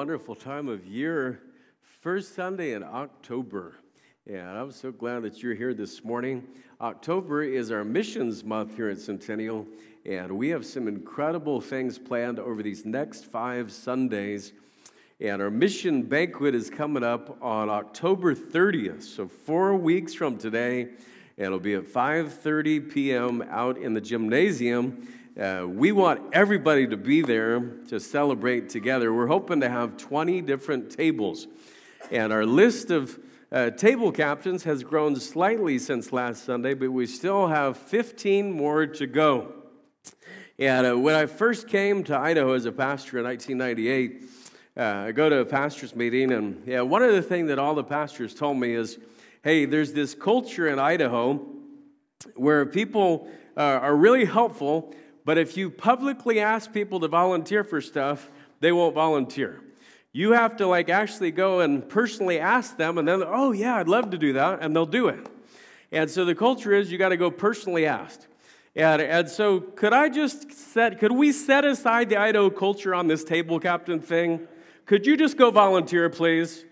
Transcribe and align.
wonderful 0.00 0.34
time 0.34 0.66
of 0.66 0.86
year. 0.86 1.42
First 2.00 2.34
Sunday 2.34 2.72
in 2.72 2.82
October. 2.82 3.74
And 4.26 4.48
I'm 4.48 4.72
so 4.72 4.90
glad 4.90 5.24
that 5.24 5.42
you're 5.42 5.52
here 5.52 5.74
this 5.74 6.02
morning. 6.02 6.46
October 6.80 7.42
is 7.42 7.70
our 7.70 7.84
missions 7.84 8.42
month 8.42 8.76
here 8.76 8.88
at 8.88 8.98
Centennial, 8.98 9.66
and 10.06 10.38
we 10.38 10.48
have 10.48 10.64
some 10.64 10.88
incredible 10.88 11.60
things 11.60 11.98
planned 11.98 12.38
over 12.38 12.62
these 12.62 12.86
next 12.86 13.26
five 13.26 13.70
Sundays. 13.70 14.54
And 15.20 15.42
our 15.42 15.50
mission 15.50 16.04
banquet 16.04 16.54
is 16.54 16.70
coming 16.70 17.04
up 17.04 17.36
on 17.42 17.68
October 17.68 18.34
30th, 18.34 19.02
so 19.02 19.28
four 19.28 19.76
weeks 19.76 20.14
from 20.14 20.38
today. 20.38 20.88
And 21.36 21.44
it'll 21.44 21.60
be 21.60 21.74
at 21.74 21.84
5:30 21.84 22.90
p.m. 22.90 23.42
out 23.50 23.76
in 23.76 23.92
the 23.92 24.00
gymnasium. 24.00 25.06
Uh, 25.40 25.66
we 25.66 25.90
want 25.90 26.20
everybody 26.34 26.86
to 26.86 26.98
be 26.98 27.22
there 27.22 27.60
to 27.88 27.98
celebrate 27.98 28.68
together. 28.68 29.10
We're 29.10 29.26
hoping 29.26 29.62
to 29.62 29.70
have 29.70 29.96
20 29.96 30.42
different 30.42 30.90
tables. 30.90 31.46
And 32.10 32.30
our 32.30 32.44
list 32.44 32.90
of 32.90 33.18
uh, 33.50 33.70
table 33.70 34.12
captains 34.12 34.64
has 34.64 34.84
grown 34.84 35.16
slightly 35.16 35.78
since 35.78 36.12
last 36.12 36.44
Sunday, 36.44 36.74
but 36.74 36.92
we 36.92 37.06
still 37.06 37.46
have 37.46 37.78
15 37.78 38.52
more 38.52 38.86
to 38.86 39.06
go. 39.06 39.54
And 40.58 40.86
uh, 40.86 40.98
when 40.98 41.14
I 41.14 41.24
first 41.24 41.68
came 41.68 42.04
to 42.04 42.18
Idaho 42.18 42.52
as 42.52 42.66
a 42.66 42.72
pastor 42.72 43.16
in 43.16 43.24
1998, 43.24 44.22
uh, 44.76 45.06
I 45.06 45.12
go 45.12 45.30
to 45.30 45.38
a 45.38 45.46
pastor's 45.46 45.96
meeting, 45.96 46.32
and 46.32 46.62
yeah, 46.66 46.82
one 46.82 47.02
of 47.02 47.12
the 47.12 47.22
things 47.22 47.48
that 47.48 47.58
all 47.58 47.74
the 47.74 47.82
pastors 47.82 48.34
told 48.34 48.58
me 48.58 48.74
is 48.74 48.98
hey, 49.42 49.64
there's 49.64 49.94
this 49.94 50.14
culture 50.14 50.68
in 50.68 50.78
Idaho 50.78 51.40
where 52.34 52.66
people 52.66 53.26
uh, 53.56 53.60
are 53.60 53.96
really 53.96 54.26
helpful, 54.26 54.94
but 55.24 55.38
if 55.38 55.56
you 55.56 55.70
publicly 55.70 56.40
ask 56.40 56.72
people 56.72 57.00
to 57.00 57.08
volunteer 57.08 57.64
for 57.64 57.80
stuff, 57.80 58.30
they 58.60 58.72
won't 58.72 58.94
volunteer. 58.94 59.60
You 60.12 60.32
have 60.32 60.56
to 60.56 60.66
like 60.66 60.88
actually 60.88 61.30
go 61.30 61.60
and 61.60 61.88
personally 61.88 62.38
ask 62.38 62.76
them, 62.76 62.98
and 62.98 63.06
then, 63.06 63.22
oh 63.24 63.52
yeah, 63.52 63.76
I'd 63.76 63.88
love 63.88 64.10
to 64.10 64.18
do 64.18 64.32
that, 64.34 64.58
and 64.60 64.74
they'll 64.74 64.86
do 64.86 65.08
it. 65.08 65.28
And 65.92 66.10
so 66.10 66.24
the 66.24 66.34
culture 66.34 66.72
is 66.72 66.90
you 66.90 66.98
got 66.98 67.10
to 67.10 67.16
go 67.16 67.30
personally 67.30 67.86
ask. 67.86 68.20
And, 68.76 69.02
and 69.02 69.28
so 69.28 69.60
could 69.60 69.92
I 69.92 70.08
just 70.08 70.52
set, 70.52 70.98
could 70.98 71.12
we 71.12 71.32
set 71.32 71.64
aside 71.64 72.08
the 72.08 72.16
Idaho 72.16 72.50
culture 72.50 72.94
on 72.94 73.08
this 73.08 73.24
table 73.24 73.58
captain 73.58 74.00
thing? 74.00 74.46
Could 74.86 75.06
you 75.06 75.16
just 75.16 75.36
go 75.36 75.50
volunteer, 75.50 76.08
please? 76.08 76.64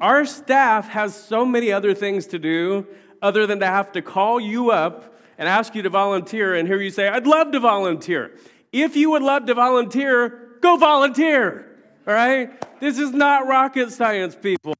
Our 0.00 0.24
staff 0.24 0.88
has 0.88 1.14
so 1.14 1.44
many 1.44 1.72
other 1.72 1.94
things 1.94 2.26
to 2.28 2.38
do 2.38 2.86
other 3.20 3.46
than 3.46 3.60
to 3.60 3.66
have 3.66 3.92
to 3.92 4.02
call 4.02 4.40
you 4.40 4.70
up 4.70 5.09
and 5.40 5.48
ask 5.48 5.74
you 5.74 5.80
to 5.80 5.88
volunteer 5.88 6.54
and 6.54 6.68
hear 6.68 6.80
you 6.80 6.90
say, 6.90 7.08
I'd 7.08 7.26
love 7.26 7.50
to 7.52 7.60
volunteer. 7.60 8.36
If 8.72 8.94
you 8.94 9.10
would 9.12 9.22
love 9.22 9.46
to 9.46 9.54
volunteer, 9.54 10.58
go 10.60 10.76
volunteer. 10.76 11.78
All 12.06 12.12
right? 12.12 12.50
This 12.78 12.98
is 12.98 13.12
not 13.12 13.46
rocket 13.46 13.90
science, 13.90 14.36
people. 14.36 14.74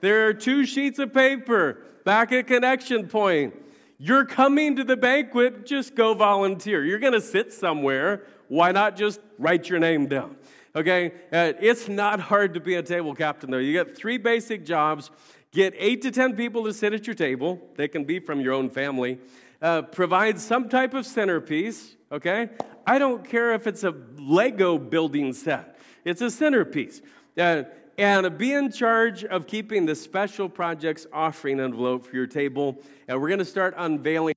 There 0.00 0.28
are 0.28 0.32
two 0.32 0.64
sheets 0.64 1.00
of 1.00 1.12
paper 1.12 1.82
back 2.04 2.30
at 2.30 2.46
Connection 2.46 3.08
Point. 3.08 3.54
You're 3.98 4.24
coming 4.24 4.76
to 4.76 4.84
the 4.84 4.96
banquet, 4.96 5.66
just 5.66 5.96
go 5.96 6.14
volunteer. 6.14 6.84
You're 6.84 7.00
going 7.00 7.14
to 7.14 7.20
sit 7.20 7.52
somewhere. 7.52 8.22
Why 8.46 8.70
not 8.70 8.96
just 8.96 9.18
write 9.40 9.68
your 9.68 9.80
name 9.80 10.06
down? 10.06 10.36
Okay? 10.76 11.14
Uh, 11.32 11.54
it's 11.60 11.88
not 11.88 12.20
hard 12.20 12.54
to 12.54 12.60
be 12.60 12.76
a 12.76 12.82
table 12.82 13.12
captain, 13.12 13.50
though. 13.50 13.58
You 13.58 13.72
get 13.72 13.96
three 13.96 14.18
basic 14.18 14.64
jobs 14.64 15.10
get 15.56 15.74
eight 15.78 16.02
to 16.02 16.10
10 16.10 16.36
people 16.36 16.64
to 16.64 16.72
sit 16.72 16.92
at 16.92 17.06
your 17.06 17.14
table, 17.14 17.58
they 17.76 17.88
can 17.88 18.04
be 18.04 18.20
from 18.20 18.40
your 18.40 18.52
own 18.52 18.68
family 18.68 19.18
uh, 19.62 19.82
provide 19.82 20.40
some 20.40 20.68
type 20.68 20.94
of 20.94 21.06
centerpiece, 21.06 21.96
okay? 22.12 22.50
I 22.86 22.98
don't 22.98 23.24
care 23.24 23.52
if 23.54 23.66
it's 23.66 23.84
a 23.84 23.94
Lego 24.18 24.78
building 24.78 25.32
set, 25.32 25.78
it's 26.04 26.20
a 26.20 26.30
centerpiece. 26.30 27.02
Uh, 27.36 27.64
and 27.98 28.36
be 28.36 28.52
in 28.52 28.70
charge 28.70 29.24
of 29.24 29.46
keeping 29.46 29.86
the 29.86 29.94
special 29.94 30.48
projects 30.48 31.06
offering 31.12 31.60
envelope 31.60 32.04
for 32.04 32.14
your 32.14 32.26
table. 32.26 32.76
And 33.08 33.20
we're 33.20 33.28
going 33.28 33.38
to 33.38 33.44
start 33.44 33.74
unveiling 33.76 34.34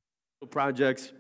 projects 0.50 1.12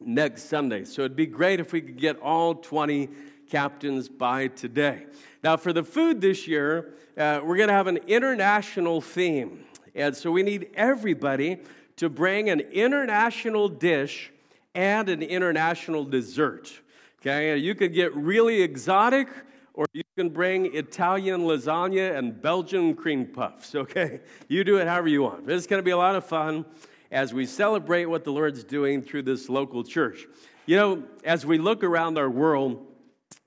next 0.00 0.44
Sunday. 0.44 0.84
So 0.84 1.02
it'd 1.02 1.16
be 1.16 1.26
great 1.26 1.58
if 1.58 1.72
we 1.72 1.80
could 1.80 1.98
get 1.98 2.20
all 2.20 2.54
20 2.54 3.08
captains 3.50 4.08
by 4.08 4.48
today. 4.48 5.06
Now, 5.42 5.56
for 5.56 5.72
the 5.72 5.82
food 5.82 6.20
this 6.20 6.46
year, 6.46 6.94
uh, 7.18 7.40
we're 7.42 7.56
going 7.56 7.68
to 7.68 7.74
have 7.74 7.88
an 7.88 7.98
international 8.06 9.00
theme. 9.00 9.64
And 9.94 10.16
so 10.16 10.30
we 10.30 10.42
need 10.42 10.70
everybody 10.74 11.58
to 12.02 12.10
bring 12.10 12.50
an 12.50 12.58
international 12.58 13.68
dish 13.68 14.32
and 14.74 15.08
an 15.08 15.22
international 15.22 16.04
dessert. 16.04 16.72
Okay, 17.20 17.56
you 17.56 17.76
could 17.76 17.94
get 17.94 18.12
really 18.16 18.60
exotic, 18.60 19.28
or 19.72 19.86
you 19.92 20.02
can 20.18 20.28
bring 20.28 20.74
Italian 20.74 21.42
lasagna 21.42 22.18
and 22.18 22.42
Belgian 22.42 22.96
cream 22.96 23.24
puffs. 23.26 23.72
Okay, 23.76 24.18
you 24.48 24.64
do 24.64 24.78
it 24.78 24.88
however 24.88 25.06
you 25.06 25.22
want. 25.22 25.48
It's 25.48 25.68
going 25.68 25.78
to 25.78 25.84
be 25.84 25.92
a 25.92 25.96
lot 25.96 26.16
of 26.16 26.24
fun 26.24 26.64
as 27.12 27.32
we 27.32 27.46
celebrate 27.46 28.06
what 28.06 28.24
the 28.24 28.32
Lord's 28.32 28.64
doing 28.64 29.00
through 29.00 29.22
this 29.22 29.48
local 29.48 29.84
church. 29.84 30.26
You 30.66 30.76
know, 30.76 31.04
as 31.22 31.46
we 31.46 31.56
look 31.56 31.84
around 31.84 32.18
our 32.18 32.28
world, 32.28 32.84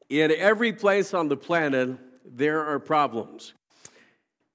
in 0.07 0.31
every 0.31 0.71
place 0.71 1.13
on 1.13 1.27
the 1.27 1.35
planet, 1.35 1.97
there 2.23 2.63
are 2.63 2.79
problems. 2.79 3.53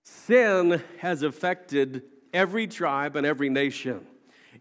Sin 0.04 0.82
has 1.00 1.22
affected 1.22 2.04
every 2.32 2.66
tribe 2.66 3.16
and 3.16 3.26
every 3.26 3.48
nation. 3.48 4.06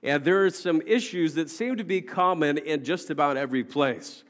And 0.03 0.23
there 0.23 0.45
are 0.45 0.49
some 0.49 0.81
issues 0.85 1.33
that 1.35 1.49
seem 1.49 1.77
to 1.77 1.83
be 1.83 2.01
common 2.01 2.57
in 2.57 2.83
just 2.83 3.09
about 3.09 3.37
every 3.37 3.63
place. 3.63 4.23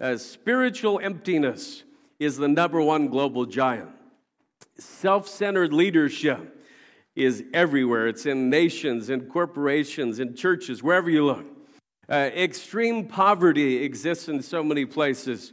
Uh, 0.00 0.16
spiritual 0.16 0.98
emptiness 1.00 1.84
is 2.18 2.36
the 2.36 2.48
number 2.48 2.80
one 2.80 3.08
global 3.08 3.46
giant. 3.46 3.90
Self 4.78 5.28
centered 5.28 5.72
leadership 5.72 6.66
is 7.14 7.44
everywhere. 7.52 8.08
It's 8.08 8.26
in 8.26 8.50
nations, 8.50 9.08
in 9.08 9.26
corporations, 9.26 10.18
in 10.18 10.34
churches, 10.34 10.82
wherever 10.82 11.08
you 11.08 11.24
look. 11.24 11.46
Uh, 12.08 12.30
extreme 12.34 13.06
poverty 13.06 13.82
exists 13.84 14.28
in 14.28 14.42
so 14.42 14.62
many 14.62 14.84
places. 14.84 15.52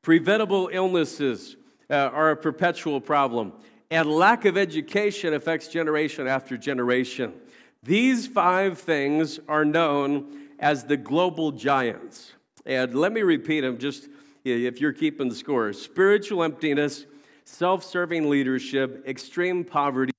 Preventable 0.00 0.70
illnesses 0.72 1.56
uh, 1.90 1.94
are 1.94 2.30
a 2.30 2.36
perpetual 2.36 3.00
problem 3.00 3.52
and 3.92 4.08
lack 4.10 4.46
of 4.46 4.56
education 4.56 5.34
affects 5.34 5.68
generation 5.68 6.26
after 6.26 6.56
generation. 6.56 7.34
These 7.82 8.26
five 8.26 8.78
things 8.78 9.38
are 9.48 9.66
known 9.66 10.48
as 10.58 10.84
the 10.84 10.96
global 10.96 11.52
giants. 11.52 12.32
And 12.64 12.94
let 12.94 13.12
me 13.12 13.20
repeat 13.20 13.60
them 13.60 13.76
just 13.76 14.08
if 14.46 14.80
you're 14.80 14.94
keeping 14.94 15.28
the 15.28 15.34
score 15.34 15.74
spiritual 15.74 16.42
emptiness, 16.42 17.04
self 17.44 17.84
serving 17.84 18.30
leadership, 18.30 19.06
extreme 19.06 19.62
poverty, 19.62 20.14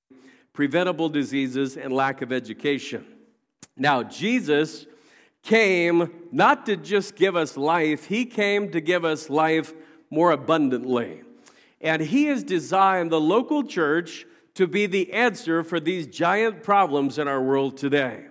preventable 0.52 1.08
diseases, 1.08 1.76
and 1.76 1.92
lack 1.92 2.22
of 2.22 2.32
education. 2.32 3.04
Now, 3.76 4.04
Jesus 4.04 4.86
came 5.42 6.28
not 6.30 6.64
to 6.66 6.76
just 6.76 7.16
give 7.16 7.34
us 7.34 7.56
life, 7.56 8.04
He 8.04 8.24
came 8.24 8.70
to 8.70 8.80
give 8.80 9.04
us 9.04 9.28
life 9.28 9.72
more 10.10 10.30
abundantly. 10.30 11.24
And 11.84 12.02
He 12.02 12.24
has 12.24 12.42
designed 12.42 13.12
the 13.12 13.20
local 13.20 13.62
church 13.62 14.26
to 14.54 14.66
be 14.66 14.86
the 14.86 15.12
answer 15.12 15.62
for 15.62 15.78
these 15.78 16.06
giant 16.06 16.62
problems 16.62 17.18
in 17.18 17.28
our 17.28 17.42
world 17.42 17.76
today. 17.76 18.24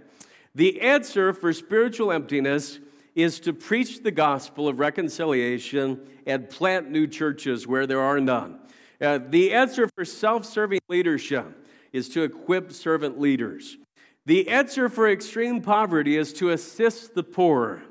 The 0.56 0.82
answer 0.82 1.34
for 1.34 1.54
spiritual 1.54 2.12
emptiness 2.12 2.80
is 3.16 3.40
to 3.42 3.54
preach 3.54 4.02
the 4.02 4.12
gospel 4.12 4.68
of 4.68 4.80
reconciliation 4.80 6.02
and 6.26 6.50
plant 6.50 6.90
new 6.90 7.06
churches 7.06 7.68
where 7.68 7.86
there 7.86 8.00
are 8.00 8.20
none. 8.20 8.60
Uh, 9.00 9.20
the 9.30 9.54
answer 9.54 9.88
for 9.96 10.04
self 10.04 10.46
serving 10.46 10.80
leadership 10.88 11.66
is 11.92 12.10
to 12.10 12.24
equip 12.24 12.72
servant 12.72 13.20
leaders. 13.20 13.78
The 14.26 14.48
answer 14.48 14.90
for 14.90 15.10
extreme 15.10 15.62
poverty 15.62 16.18
is 16.18 16.34
to 16.34 16.50
assist 16.50 17.14
the 17.14 17.24
poor. 17.24 17.84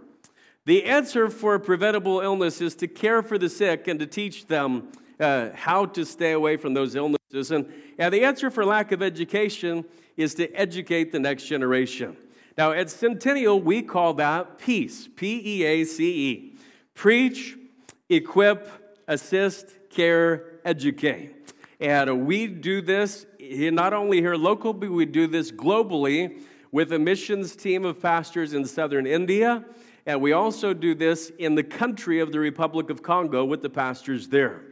The 0.65 0.85
answer 0.85 1.29
for 1.29 1.59
preventable 1.59 2.21
illness 2.21 2.61
is 2.61 2.75
to 2.77 2.89
care 2.89 3.23
for 3.23 3.37
the 3.37 3.49
sick 3.49 3.87
and 3.87 4.01
to 4.01 4.07
teach 4.07 4.47
them 4.47 4.91
uh, 5.21 5.51
how 5.55 5.87
to 5.87 6.05
stay 6.05 6.33
away 6.33 6.57
from 6.57 6.75
those 6.75 6.95
illnesses. 6.95 7.51
And, 7.51 7.73
and 7.99 8.13
the 8.13 8.25
answer 8.25 8.51
for 8.51 8.65
lack 8.65 8.93
of 8.93 9.03
education 9.03 9.85
is 10.17 10.35
to 10.35 10.51
educate 10.53 11.13
the 11.13 11.19
next 11.19 11.47
generation. 11.47 12.17
Now, 12.59 12.73
at 12.73 12.91
Centennial, 12.91 13.61
we 13.61 13.83
call 13.83 14.15
that 14.15 14.59
PEACE, 14.59 15.09
P 15.17 15.41
E 15.45 15.65
A 15.65 15.85
C 15.85 16.29
E. 16.29 16.57
Preach, 16.95 17.57
equip, 18.11 18.69
assist, 19.09 19.79
care, 19.89 20.61
educate. 20.65 21.55
And 21.81 22.27
we 22.27 22.47
do 22.47 22.83
this 22.83 23.27
not 23.41 23.93
only 23.93 24.21
here 24.21 24.37
local, 24.37 24.73
but 24.73 24.91
we 24.91 25.07
do 25.07 25.27
this 25.27 25.51
globally 25.51 26.43
with 26.71 26.93
a 26.93 26.99
missions 26.99 27.57
team 27.57 27.85
of 27.85 28.01
pastors 28.01 28.53
in 28.53 28.65
southern 28.65 29.07
India. 29.07 29.65
And 30.05 30.21
we 30.21 30.33
also 30.33 30.75
do 30.75 30.95
this 30.95 31.31
in 31.39 31.55
the 31.55 31.63
country 31.63 32.21
of 32.21 32.33
the 32.33 32.39
Republic 32.39 32.91
of 32.91 33.03
Congo 33.03 33.45
with 33.45 33.63
the 33.63 33.71
pastors 33.71 34.29
there. 34.29 34.63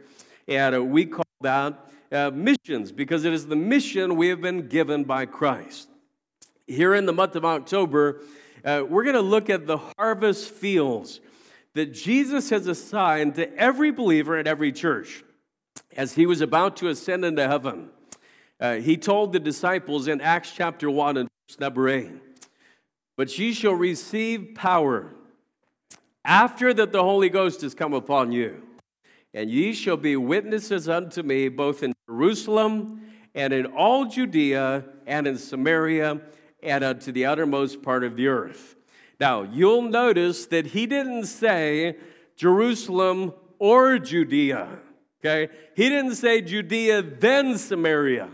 And 0.51 0.75
uh, 0.75 0.83
we 0.83 1.05
call 1.05 1.23
that 1.39 1.89
uh, 2.11 2.29
missions 2.31 2.91
because 2.91 3.23
it 3.23 3.31
is 3.31 3.47
the 3.47 3.55
mission 3.55 4.17
we 4.17 4.27
have 4.27 4.41
been 4.41 4.67
given 4.67 5.05
by 5.05 5.25
Christ. 5.25 5.87
Here 6.67 6.93
in 6.93 7.05
the 7.05 7.13
month 7.13 7.37
of 7.37 7.45
October, 7.45 8.19
uh, 8.65 8.83
we're 8.85 9.05
going 9.05 9.15
to 9.15 9.21
look 9.21 9.49
at 9.49 9.65
the 9.65 9.77
harvest 9.97 10.51
fields 10.51 11.21
that 11.73 11.93
Jesus 11.93 12.49
has 12.49 12.67
assigned 12.67 13.35
to 13.35 13.49
every 13.57 13.91
believer 13.91 14.35
at 14.35 14.45
every 14.45 14.73
church. 14.73 15.23
as 15.95 16.15
he 16.15 16.25
was 16.25 16.41
about 16.41 16.75
to 16.77 16.89
ascend 16.89 17.23
into 17.23 17.47
heaven, 17.47 17.89
uh, 18.59 18.75
he 18.75 18.97
told 18.97 19.31
the 19.31 19.39
disciples 19.39 20.09
in 20.09 20.19
Acts 20.19 20.51
chapter 20.53 20.91
1 20.91 21.15
and 21.15 21.29
verse 21.47 21.59
number 21.61 21.87
8, 21.87 22.11
But 23.15 23.39
ye 23.39 23.53
shall 23.53 23.73
receive 23.73 24.53
power 24.53 25.13
after 26.25 26.73
that 26.73 26.91
the 26.91 27.03
Holy 27.03 27.29
Ghost 27.29 27.61
has 27.61 27.73
come 27.73 27.93
upon 27.93 28.33
you, 28.33 28.61
and 29.33 29.49
ye 29.49 29.73
shall 29.73 29.97
be 29.97 30.15
witnesses 30.15 30.89
unto 30.89 31.23
me 31.23 31.47
both 31.49 31.83
in 31.83 31.93
Jerusalem 32.07 33.01
and 33.33 33.53
in 33.53 33.65
all 33.67 34.05
Judea 34.05 34.85
and 35.07 35.27
in 35.27 35.37
Samaria 35.37 36.21
and 36.61 36.83
unto 36.83 37.11
the 37.11 37.25
uttermost 37.25 37.81
part 37.81 38.03
of 38.03 38.15
the 38.15 38.27
earth. 38.27 38.75
Now, 39.19 39.43
you'll 39.43 39.83
notice 39.83 40.45
that 40.47 40.67
he 40.67 40.85
didn't 40.85 41.25
say 41.25 41.97
Jerusalem 42.35 43.33
or 43.59 43.99
Judea, 43.99 44.79
okay? 45.23 45.53
He 45.75 45.89
didn't 45.89 46.15
say 46.15 46.41
Judea, 46.41 47.01
then 47.01 47.57
Samaria. 47.57 48.29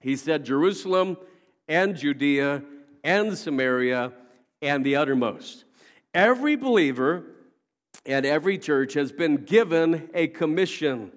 He 0.00 0.16
said 0.16 0.44
Jerusalem 0.44 1.16
and 1.68 1.96
Judea 1.96 2.62
and 3.02 3.36
Samaria 3.36 4.12
and 4.62 4.84
the 4.84 4.96
uttermost. 4.96 5.64
Every 6.14 6.56
believer 6.56 7.24
and 8.06 8.24
every 8.24 8.56
church 8.56 8.94
has 8.94 9.12
been 9.12 9.44
given 9.44 10.08
a 10.14 10.28
commission 10.28 11.10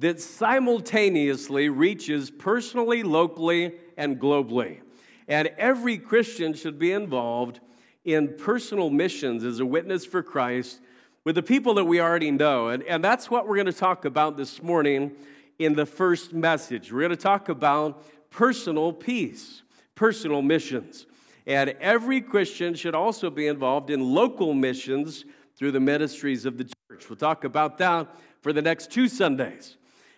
that 0.00 0.20
simultaneously 0.20 1.68
reaches 1.68 2.30
personally, 2.30 3.02
locally, 3.02 3.72
and 3.96 4.20
globally. 4.20 4.80
And 5.28 5.48
every 5.56 5.96
Christian 5.96 6.52
should 6.52 6.78
be 6.78 6.92
involved 6.92 7.60
in 8.04 8.34
personal 8.36 8.90
missions 8.90 9.44
as 9.44 9.60
a 9.60 9.66
witness 9.66 10.04
for 10.04 10.22
Christ 10.22 10.80
with 11.24 11.36
the 11.36 11.42
people 11.42 11.74
that 11.74 11.84
we 11.84 12.00
already 12.00 12.30
know. 12.30 12.68
And, 12.68 12.82
and 12.82 13.02
that's 13.02 13.30
what 13.30 13.48
we're 13.48 13.56
going 13.56 13.66
to 13.66 13.72
talk 13.72 14.04
about 14.04 14.36
this 14.36 14.62
morning 14.62 15.12
in 15.58 15.74
the 15.74 15.86
first 15.86 16.32
message. 16.32 16.92
We're 16.92 17.00
going 17.00 17.10
to 17.10 17.16
talk 17.16 17.48
about 17.48 18.04
personal 18.30 18.92
peace, 18.92 19.62
personal 19.94 20.42
missions. 20.42 21.06
And 21.46 21.70
every 21.80 22.20
Christian 22.20 22.74
should 22.74 22.94
also 22.94 23.30
be 23.30 23.46
involved 23.46 23.88
in 23.88 24.00
local 24.14 24.52
missions 24.52 25.24
through 25.56 25.72
the 25.72 25.80
ministries 25.80 26.44
of 26.44 26.58
the 26.58 26.64
church. 26.64 27.08
We'll 27.08 27.16
talk 27.16 27.44
about 27.44 27.78
that 27.78 28.08
for 28.40 28.52
the 28.52 28.62
next 28.62 28.90
two 28.90 29.08
Sundays. 29.08 29.76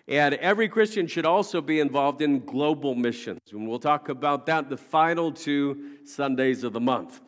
And 0.09 0.35
every 0.35 0.69
Christian 0.69 1.07
should 1.07 1.27
also 1.27 1.61
be 1.61 1.81
involved 1.81 2.23
in 2.23 2.45
global 2.45 2.95
missions. 2.95 3.41
And 3.51 3.69
we'll 3.69 3.81
talk 3.81 4.09
about 4.09 4.47
that 4.47 4.69
the 4.69 4.77
final 4.77 5.33
two 5.33 5.97
Sundays 6.05 6.63
of 6.63 6.73
the 6.73 6.81
month. 6.81 7.21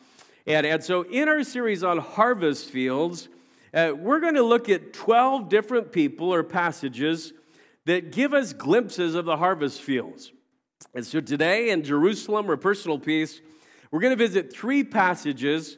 And, 0.46 0.64
and 0.64 0.82
so, 0.82 1.02
in 1.02 1.28
our 1.28 1.43
series 1.43 1.82
on 1.82 1.99
harvest 1.99 2.70
fields, 2.70 3.28
uh, 3.75 3.93
we're 3.94 4.20
going 4.20 4.37
to 4.37 4.43
look 4.43 4.69
at 4.69 4.93
12 4.93 5.49
different 5.49 5.93
people 5.93 6.32
or 6.32 6.43
passages 6.43 7.32
that 7.84 8.12
give 8.12 8.32
us 8.32 8.52
glimpses 8.52 9.14
of 9.14 9.25
the 9.25 9.37
harvest 9.37 9.82
fields. 9.82 10.32
And 10.94 11.05
so, 11.05 11.20
today 11.20 11.70
in 11.70 11.82
Jerusalem 11.82 12.50
or 12.50 12.56
personal 12.56 12.99
peace, 12.99 13.40
we're 13.90 14.00
going 14.00 14.16
to 14.16 14.25
visit 14.25 14.52
three 14.52 14.84
passages 14.84 15.76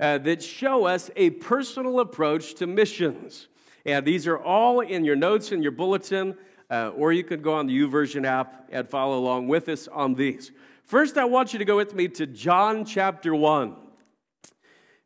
uh, 0.00 0.18
that 0.18 0.42
show 0.42 0.86
us 0.86 1.10
a 1.14 1.30
personal 1.30 2.00
approach 2.00 2.54
to 2.54 2.66
missions. 2.66 3.48
And 3.84 4.04
these 4.06 4.26
are 4.26 4.38
all 4.38 4.80
in 4.80 5.04
your 5.04 5.16
notes 5.16 5.52
in 5.52 5.62
your 5.62 5.72
bulletin, 5.72 6.36
uh, 6.70 6.92
or 6.96 7.12
you 7.12 7.22
could 7.22 7.42
go 7.42 7.54
on 7.54 7.66
the 7.66 7.78
YouVersion 7.78 8.24
app 8.24 8.68
and 8.72 8.88
follow 8.88 9.18
along 9.18 9.48
with 9.48 9.68
us 9.68 9.88
on 9.88 10.14
these. 10.14 10.52
First, 10.84 11.18
I 11.18 11.24
want 11.24 11.52
you 11.52 11.58
to 11.58 11.64
go 11.64 11.76
with 11.76 11.94
me 11.94 12.08
to 12.08 12.26
John 12.26 12.84
chapter 12.84 13.34
1. 13.34 13.76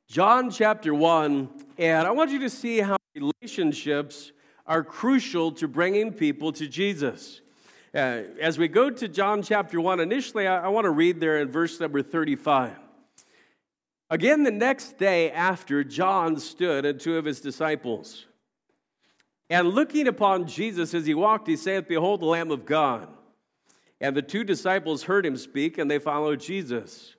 John 0.07 0.51
chapter 0.51 0.95
1, 0.95 1.49
and 1.79 2.07
I 2.07 2.11
want 2.13 2.31
you 2.31 2.39
to 2.41 2.51
see 2.51 2.79
how 2.79 2.97
relationships 3.17 4.33
are 4.67 4.85
crucial 4.85 5.51
to 5.53 5.67
bringing 5.67 6.13
people 6.13 6.53
to 6.53 6.69
Jesus. 6.69 7.41
Uh, 7.95 8.23
as 8.41 8.59
we 8.59 8.69
go 8.69 8.91
to 8.91 9.09
John 9.09 9.43
chapter 9.43 9.81
1, 9.81 10.01
initially 10.01 10.47
I, 10.47 10.67
I 10.67 10.69
want 10.69 10.85
to 10.85 10.91
read 10.91 11.21
there 11.21 11.41
in 11.41 11.51
verse 11.51 11.81
number 11.81 12.03
35. 12.03 12.84
Again, 14.15 14.45
the 14.45 14.53
next 14.53 14.97
day 14.97 15.33
after, 15.33 15.83
John 15.83 16.39
stood 16.39 16.85
and 16.87 17.01
two 17.01 17.19
of 17.19 17.25
his 17.25 17.41
disciples. 17.41 18.27
And 19.51 19.71
looking 19.71 20.07
upon 20.07 20.47
Jesus 20.47 20.95
as 20.95 21.05
he 21.05 21.15
walked, 21.15 21.49
he 21.49 21.57
saith, 21.57 21.89
Behold, 21.89 22.21
the 22.21 22.27
Lamb 22.27 22.53
of 22.53 22.65
God. 22.65 23.09
And 24.01 24.17
the 24.17 24.23
two 24.23 24.45
disciples 24.45 25.03
heard 25.03 25.27
him 25.27 25.37
speak, 25.37 25.79
and 25.79 25.91
they 25.91 25.99
followed 25.99 26.39
Jesus. 26.39 27.17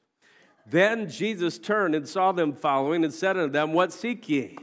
Then 0.66 1.10
Jesus 1.10 1.60
turned 1.60 1.96
and 1.96 2.08
saw 2.08 2.32
them 2.32 2.54
following 2.54 3.04
and 3.04 3.14
said 3.14 3.36
unto 3.36 3.52
them, 3.52 3.74
What 3.74 3.92
seek 3.92 4.30
ye? 4.30 4.58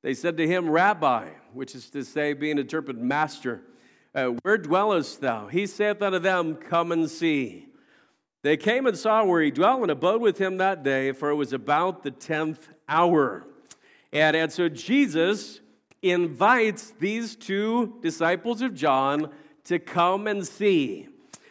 They 0.00 0.14
said 0.14 0.36
to 0.36 0.46
him, 0.46 0.70
Rabbi, 0.70 1.30
which 1.54 1.74
is 1.74 1.90
to 1.90 2.04
say, 2.04 2.34
being 2.34 2.58
interpreted, 2.58 3.02
Master, 3.02 3.62
uh, 4.14 4.26
where 4.42 4.58
dwellest 4.58 5.20
thou? 5.20 5.48
He 5.48 5.66
saith 5.66 6.00
unto 6.02 6.20
them, 6.20 6.54
Come 6.54 6.92
and 6.92 7.10
see. 7.10 7.66
They 8.44 8.58
came 8.58 8.86
and 8.86 8.94
saw 8.94 9.24
where 9.24 9.40
he 9.40 9.50
dwelt 9.50 9.80
and 9.80 9.90
abode 9.90 10.20
with 10.20 10.36
him 10.36 10.58
that 10.58 10.82
day, 10.82 11.12
for 11.12 11.30
it 11.30 11.34
was 11.34 11.54
about 11.54 12.02
the 12.02 12.10
tenth 12.10 12.68
hour. 12.86 13.46
And, 14.12 14.36
and 14.36 14.52
so 14.52 14.68
Jesus 14.68 15.60
invites 16.02 16.92
these 17.00 17.36
two 17.36 17.98
disciples 18.02 18.60
of 18.60 18.74
John 18.74 19.30
to 19.64 19.78
come 19.78 20.26
and 20.26 20.46
see. 20.46 21.08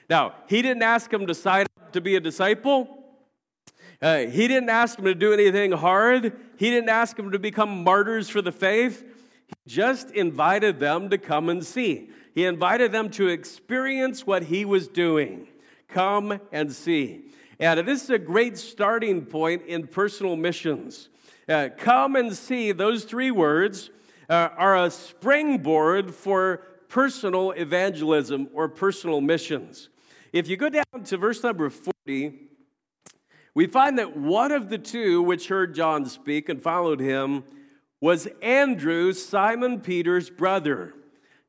Now, 0.07 0.35
he 0.47 0.61
didn't 0.61 0.83
ask 0.83 1.09
them 1.09 1.25
to 1.25 1.33
sign 1.33 1.65
up 1.81 1.93
to 1.93 1.99
be 1.99 2.15
a 2.15 2.19
disciple. 2.19 2.87
Uh, 3.99 4.27
he 4.27 4.47
didn't 4.47 4.69
ask 4.69 4.97
them 4.97 5.05
to 5.05 5.15
do 5.15 5.33
anything 5.33 5.71
hard. 5.71 6.37
He 6.57 6.69
didn't 6.69 6.89
ask 6.89 7.17
them 7.17 7.31
to 7.31 7.39
become 7.39 7.83
martyrs 7.83 8.29
for 8.29 8.43
the 8.43 8.51
faith. 8.51 9.03
He 9.47 9.55
just 9.65 10.11
invited 10.11 10.79
them 10.79 11.09
to 11.09 11.17
come 11.17 11.49
and 11.49 11.65
see. 11.65 12.11
He 12.35 12.45
invited 12.45 12.91
them 12.91 13.09
to 13.11 13.29
experience 13.29 14.27
what 14.27 14.43
he 14.43 14.63
was 14.63 14.87
doing. 14.87 15.47
Come 15.93 16.39
and 16.51 16.73
see. 16.73 17.25
And 17.59 17.87
this 17.87 18.03
is 18.03 18.09
a 18.09 18.17
great 18.17 18.57
starting 18.57 19.27
point 19.27 19.67
in 19.67 19.85
personal 19.85 20.35
missions. 20.35 21.09
Uh, 21.47 21.69
come 21.77 22.15
and 22.15 22.35
see, 22.35 22.71
those 22.71 23.03
three 23.03 23.29
words 23.29 23.91
uh, 24.27 24.49
are 24.57 24.85
a 24.85 24.89
springboard 24.89 26.11
for 26.11 26.63
personal 26.89 27.51
evangelism 27.51 28.49
or 28.55 28.67
personal 28.67 29.21
missions. 29.21 29.89
If 30.31 30.47
you 30.47 30.57
go 30.57 30.67
down 30.67 31.03
to 31.05 31.17
verse 31.17 31.43
number 31.43 31.69
40, 31.69 32.39
we 33.53 33.67
find 33.67 33.99
that 33.99 34.17
one 34.17 34.51
of 34.51 34.69
the 34.69 34.79
two 34.79 35.21
which 35.21 35.47
heard 35.47 35.75
John 35.75 36.07
speak 36.07 36.49
and 36.49 36.59
followed 36.59 36.99
him 36.99 37.43
was 38.01 38.27
Andrew, 38.41 39.13
Simon 39.13 39.79
Peter's 39.79 40.31
brother. 40.31 40.95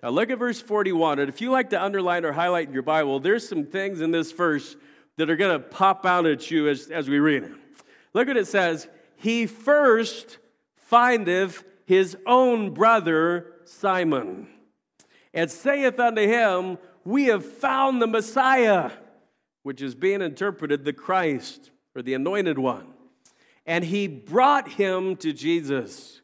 Now 0.04 0.10
look 0.10 0.28
at 0.28 0.38
verse 0.38 0.60
41. 0.60 1.18
And 1.18 1.30
if 1.30 1.40
you 1.40 1.50
like 1.50 1.70
to 1.70 1.82
underline 1.82 2.26
or 2.26 2.32
highlight 2.32 2.68
in 2.68 2.74
your 2.74 2.82
Bible, 2.82 3.20
there's 3.20 3.48
some 3.48 3.64
things 3.64 4.02
in 4.02 4.10
this 4.10 4.32
verse 4.32 4.76
that 5.16 5.30
are 5.30 5.36
going 5.36 5.58
to 5.58 5.66
pop 5.66 6.04
out 6.04 6.26
at 6.26 6.50
you 6.50 6.68
as, 6.68 6.90
as 6.90 7.08
we 7.08 7.18
read 7.20 7.44
it. 7.44 7.52
Look 8.12 8.28
what 8.28 8.36
it 8.36 8.46
says. 8.46 8.86
He 9.16 9.46
first 9.46 10.36
findeth 10.76 11.64
his 11.86 12.18
own 12.26 12.74
brother 12.74 13.54
Simon, 13.64 14.46
and 15.32 15.50
saith 15.50 15.98
unto 15.98 16.20
him, 16.20 16.76
We 17.02 17.24
have 17.26 17.46
found 17.46 18.02
the 18.02 18.06
Messiah, 18.06 18.90
which 19.62 19.80
is 19.80 19.94
being 19.94 20.20
interpreted 20.20 20.84
the 20.84 20.92
Christ 20.92 21.70
or 21.96 22.02
the 22.02 22.12
anointed 22.12 22.58
one. 22.58 22.88
And 23.64 23.82
he 23.82 24.06
brought 24.06 24.68
him 24.68 25.16
to 25.16 25.32
Jesus. 25.32 26.20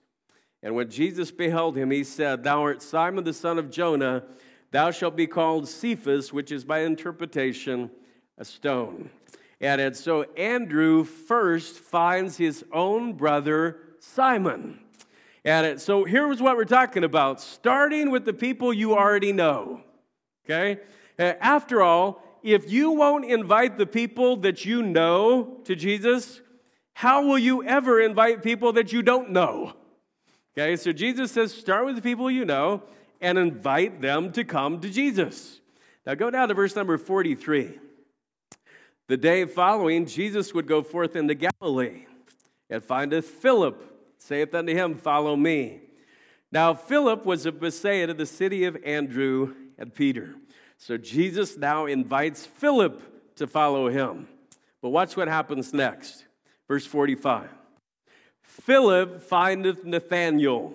And 0.62 0.74
when 0.74 0.90
Jesus 0.90 1.30
beheld 1.30 1.76
him, 1.76 1.90
he 1.90 2.04
said, 2.04 2.44
Thou 2.44 2.62
art 2.62 2.82
Simon 2.82 3.24
the 3.24 3.32
son 3.32 3.58
of 3.58 3.70
Jonah, 3.70 4.24
thou 4.70 4.90
shalt 4.90 5.16
be 5.16 5.26
called 5.26 5.68
Cephas, 5.68 6.32
which 6.32 6.52
is 6.52 6.64
by 6.64 6.80
interpretation 6.80 7.90
a 8.36 8.44
stone. 8.44 9.10
And, 9.60 9.80
and 9.80 9.96
so 9.96 10.22
Andrew 10.36 11.04
first 11.04 11.76
finds 11.76 12.36
his 12.36 12.64
own 12.72 13.14
brother 13.14 13.78
Simon. 13.98 14.80
And 15.44 15.80
so 15.80 16.04
here's 16.04 16.42
what 16.42 16.56
we're 16.56 16.64
talking 16.64 17.04
about 17.04 17.40
starting 17.40 18.10
with 18.10 18.24
the 18.24 18.32
people 18.32 18.72
you 18.72 18.94
already 18.94 19.32
know. 19.32 19.82
Okay? 20.44 20.80
Uh, 21.18 21.34
after 21.40 21.82
all, 21.82 22.22
if 22.42 22.70
you 22.70 22.90
won't 22.90 23.24
invite 23.24 23.78
the 23.78 23.86
people 23.86 24.36
that 24.36 24.64
you 24.64 24.82
know 24.82 25.60
to 25.64 25.76
Jesus, 25.76 26.40
how 26.94 27.26
will 27.26 27.38
you 27.38 27.62
ever 27.64 28.00
invite 28.00 28.42
people 28.42 28.72
that 28.74 28.92
you 28.92 29.02
don't 29.02 29.30
know? 29.30 29.74
Okay, 30.56 30.76
so 30.76 30.92
Jesus 30.92 31.30
says, 31.30 31.54
start 31.54 31.86
with 31.86 31.96
the 31.96 32.02
people 32.02 32.30
you 32.30 32.44
know 32.44 32.82
and 33.20 33.38
invite 33.38 34.00
them 34.00 34.32
to 34.32 34.44
come 34.44 34.80
to 34.80 34.90
Jesus. 34.90 35.60
Now 36.06 36.14
go 36.14 36.30
down 36.30 36.48
to 36.48 36.54
verse 36.54 36.74
number 36.74 36.98
43. 36.98 37.78
The 39.06 39.16
day 39.16 39.44
following, 39.44 40.06
Jesus 40.06 40.54
would 40.54 40.66
go 40.66 40.82
forth 40.82 41.16
into 41.16 41.34
Galilee 41.34 42.06
and 42.68 42.82
findeth 42.82 43.26
Philip, 43.26 43.82
saith 44.18 44.54
unto 44.54 44.72
him, 44.72 44.94
Follow 44.94 45.36
me. 45.36 45.80
Now 46.52 46.74
Philip 46.74 47.24
was 47.24 47.46
a 47.46 47.52
Bethsaida, 47.52 48.14
the 48.14 48.26
city 48.26 48.64
of 48.64 48.76
Andrew 48.84 49.54
and 49.78 49.94
Peter. 49.94 50.34
So 50.78 50.96
Jesus 50.96 51.56
now 51.56 51.86
invites 51.86 52.46
Philip 52.46 53.36
to 53.36 53.46
follow 53.46 53.88
him. 53.88 54.28
But 54.80 54.90
watch 54.90 55.16
what 55.16 55.28
happens 55.28 55.72
next. 55.72 56.24
Verse 56.66 56.86
45. 56.86 57.48
Philip 58.50 59.22
findeth 59.22 59.84
Nathanael 59.84 60.74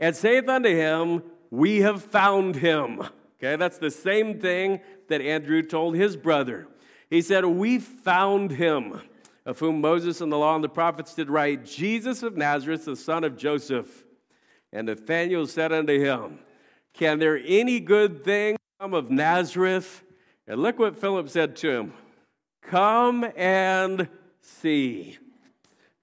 and 0.00 0.16
saith 0.16 0.48
unto 0.48 0.70
him, 0.70 1.22
We 1.50 1.78
have 1.78 2.02
found 2.02 2.56
him. 2.56 3.02
Okay, 3.38 3.56
that's 3.56 3.78
the 3.78 3.90
same 3.90 4.40
thing 4.40 4.80
that 5.08 5.20
Andrew 5.20 5.62
told 5.62 5.96
his 5.96 6.16
brother. 6.16 6.66
He 7.10 7.20
said, 7.22 7.44
We 7.44 7.78
found 7.78 8.52
him, 8.52 9.00
of 9.44 9.58
whom 9.58 9.80
Moses 9.80 10.20
and 10.20 10.32
the 10.32 10.38
law 10.38 10.54
and 10.54 10.64
the 10.64 10.68
prophets 10.68 11.14
did 11.14 11.30
write, 11.30 11.64
Jesus 11.64 12.22
of 12.22 12.36
Nazareth, 12.36 12.86
the 12.86 12.96
son 12.96 13.22
of 13.22 13.36
Joseph. 13.36 14.04
And 14.72 14.86
Nathanael 14.86 15.46
said 15.46 15.72
unto 15.72 15.98
him, 15.98 16.38
Can 16.94 17.18
there 17.18 17.40
any 17.44 17.80
good 17.80 18.24
thing 18.24 18.56
come 18.80 18.94
of 18.94 19.10
Nazareth? 19.10 20.02
And 20.46 20.60
look 20.60 20.78
what 20.78 20.96
Philip 20.96 21.28
said 21.28 21.54
to 21.56 21.70
him 21.70 21.92
Come 22.62 23.30
and 23.36 24.08
see. 24.40 25.18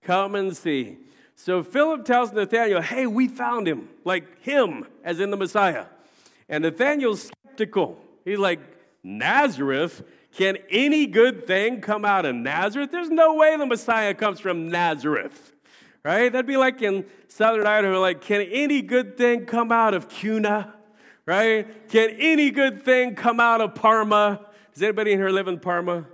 Come 0.06 0.36
and 0.36 0.56
see. 0.56 0.98
So 1.36 1.64
Philip 1.64 2.06
tells 2.06 2.32
Nathanael, 2.32 2.82
Hey, 2.82 3.08
we 3.08 3.28
found 3.28 3.68
him, 3.68 3.90
like 4.04 4.42
him, 4.42 4.86
as 5.04 5.20
in 5.20 5.32
the 5.32 5.38
Messiah. 5.38 5.88
And 6.48 6.64
Nathanael's 6.64 7.24
skeptical. 7.24 8.00
He's 8.24 8.38
like, 8.38 8.60
Nazareth? 9.04 10.04
Can 10.38 10.58
any 10.70 11.08
good 11.08 11.48
thing 11.48 11.82
come 11.82 12.06
out 12.06 12.26
of 12.26 12.36
Nazareth? 12.36 12.92
There's 12.92 13.10
no 13.10 13.36
way 13.36 13.56
the 13.58 13.66
Messiah 13.66 14.14
comes 14.14 14.40
from 14.40 14.70
Nazareth, 14.70 15.54
right? 16.04 16.32
That'd 16.32 16.46
be 16.46 16.58
like 16.58 16.82
in 16.82 17.06
southern 17.28 17.66
Idaho, 17.66 18.00
like, 18.02 18.22
can 18.22 18.42
any 18.42 18.82
good 18.82 19.18
thing 19.18 19.46
come 19.46 19.72
out 19.72 19.94
of 19.94 20.10
Kuna, 20.10 20.74
right? 21.26 21.90
Can 21.90 22.10
any 22.20 22.52
good 22.52 22.84
thing 22.84 23.16
come 23.16 23.40
out 23.40 23.62
of 23.62 23.76
Parma? 23.76 24.46
Does 24.74 24.84
anybody 24.84 25.14
in 25.14 25.20
here 25.20 25.30
live 25.30 25.48
in 25.48 25.60
Parma? 25.60 26.06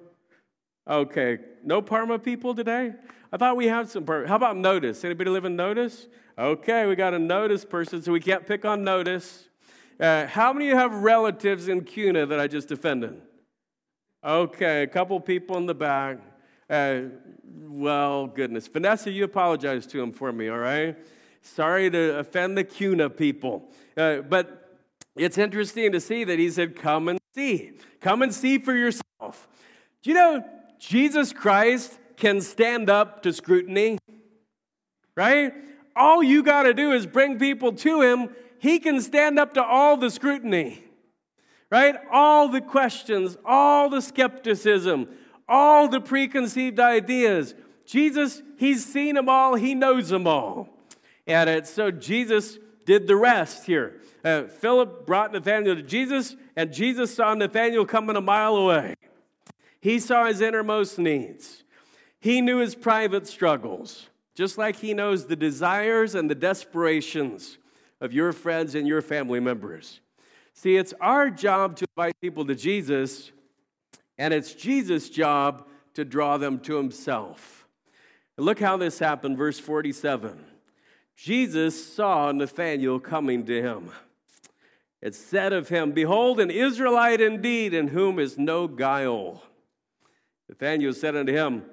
Okay, 0.88 1.39
no 1.63 1.81
Parma 1.81 2.19
people 2.19 2.53
today? 2.53 2.93
I 3.33 3.38
thought 3.38 3.55
we 3.55 3.67
had 3.67 3.89
some. 3.89 4.05
How 4.05 4.35
about 4.35 4.57
Notus? 4.57 5.05
Anybody 5.05 5.29
live 5.29 5.45
in 5.45 5.55
Notus? 5.55 6.07
Okay, 6.38 6.85
we 6.85 6.95
got 6.95 7.13
a 7.13 7.19
Notus 7.19 7.63
person, 7.63 8.01
so 8.01 8.11
we 8.11 8.19
can't 8.19 8.45
pick 8.45 8.65
on 8.65 8.83
Notus. 8.83 9.47
Uh, 10.00 10.25
how 10.27 10.51
many 10.51 10.67
have 10.69 10.91
relatives 10.91 11.69
in 11.69 11.83
Kuna 11.83 12.25
that 12.25 12.39
I 12.39 12.47
just 12.47 12.71
offended? 12.71 13.21
Okay, 14.21 14.83
a 14.83 14.88
couple 14.88 15.17
people 15.21 15.55
in 15.57 15.65
the 15.65 15.73
back. 15.73 16.17
Uh, 16.69 17.03
well, 17.43 18.27
goodness. 18.27 18.67
Vanessa, 18.67 19.09
you 19.09 19.23
apologize 19.23 19.88
to 19.88 20.01
him 20.01 20.11
for 20.11 20.31
me, 20.33 20.50
all 20.50 20.57
right? 20.57 20.97
Sorry 21.41 21.89
to 21.89 22.19
offend 22.19 22.57
the 22.57 22.65
Kuna 22.65 23.09
people. 23.09 23.71
Uh, 23.95 24.17
but 24.17 24.77
it's 25.15 25.38
interesting 25.38 25.93
to 25.93 26.01
see 26.01 26.25
that 26.25 26.38
he 26.38 26.50
said, 26.50 26.75
Come 26.75 27.07
and 27.07 27.19
see. 27.33 27.71
Come 28.01 28.23
and 28.23 28.33
see 28.33 28.57
for 28.57 28.75
yourself. 28.75 29.47
Do 30.01 30.09
you 30.09 30.15
know 30.15 30.43
Jesus 30.79 31.31
Christ 31.31 31.97
can 32.21 32.39
stand 32.39 32.89
up 32.89 33.21
to 33.23 33.33
scrutiny? 33.33 33.97
Right? 35.15 35.53
All 35.93 36.23
you 36.23 36.41
got 36.41 36.63
to 36.63 36.73
do 36.73 36.93
is 36.93 37.05
bring 37.05 37.37
people 37.37 37.73
to 37.73 38.01
him 38.01 38.29
he 38.61 38.77
can 38.77 39.01
stand 39.01 39.39
up 39.39 39.55
to 39.55 39.63
all 39.63 39.97
the 39.97 40.11
scrutiny, 40.11 40.83
right? 41.71 41.95
All 42.11 42.47
the 42.47 42.61
questions, 42.61 43.35
all 43.43 43.89
the 43.89 44.03
skepticism, 44.03 45.07
all 45.49 45.87
the 45.87 45.99
preconceived 45.99 46.79
ideas. 46.79 47.55
Jesus, 47.87 48.43
he's 48.57 48.85
seen 48.85 49.15
them 49.15 49.27
all, 49.27 49.55
he 49.55 49.73
knows 49.73 50.09
them 50.09 50.27
all. 50.27 50.69
And 51.25 51.65
so 51.65 51.89
Jesus 51.89 52.59
did 52.85 53.07
the 53.07 53.15
rest 53.15 53.65
here. 53.65 53.99
Uh, 54.23 54.43
Philip 54.43 55.07
brought 55.07 55.33
Nathanael 55.33 55.75
to 55.75 55.81
Jesus, 55.81 56.35
and 56.55 56.71
Jesus 56.71 57.15
saw 57.15 57.33
Nathanael 57.33 57.87
coming 57.87 58.15
a 58.15 58.21
mile 58.21 58.57
away. 58.57 58.93
He 59.79 59.97
saw 59.97 60.25
his 60.25 60.39
innermost 60.39 60.99
needs. 60.99 61.63
He 62.21 62.39
knew 62.39 62.59
his 62.59 62.75
private 62.75 63.27
struggles, 63.27 64.07
just 64.35 64.57
like 64.57 64.77
he 64.77 64.93
knows 64.93 65.25
the 65.25 65.35
desires 65.35 66.13
and 66.13 66.29
the 66.29 66.35
desperations 66.35 67.57
of 67.99 68.13
your 68.13 68.31
friends 68.31 68.75
and 68.75 68.87
your 68.87 69.01
family 69.01 69.39
members. 69.39 69.99
See, 70.53 70.77
it's 70.77 70.93
our 71.01 71.31
job 71.31 71.75
to 71.77 71.87
invite 71.97 72.13
people 72.21 72.45
to 72.45 72.53
Jesus, 72.53 73.31
and 74.19 74.33
it's 74.33 74.53
Jesus' 74.53 75.09
job 75.09 75.67
to 75.95 76.05
draw 76.05 76.37
them 76.37 76.59
to 76.59 76.75
himself. 76.75 77.67
Look 78.37 78.59
how 78.59 78.77
this 78.77 78.99
happened, 78.99 79.37
verse 79.37 79.59
47. 79.59 80.45
Jesus 81.15 81.93
saw 81.93 82.31
Nathanael 82.31 82.99
coming 82.99 83.45
to 83.45 83.61
him. 83.61 83.91
It 85.01 85.15
said 85.15 85.53
of 85.53 85.69
him, 85.69 85.91
Behold, 85.91 86.39
an 86.39 86.51
Israelite 86.51 87.19
indeed, 87.19 87.73
in 87.73 87.87
whom 87.87 88.19
is 88.19 88.37
no 88.37 88.67
guile. 88.67 89.43
Nathanael 90.47 90.93
said 90.93 91.15
unto 91.15 91.33
him, 91.33 91.63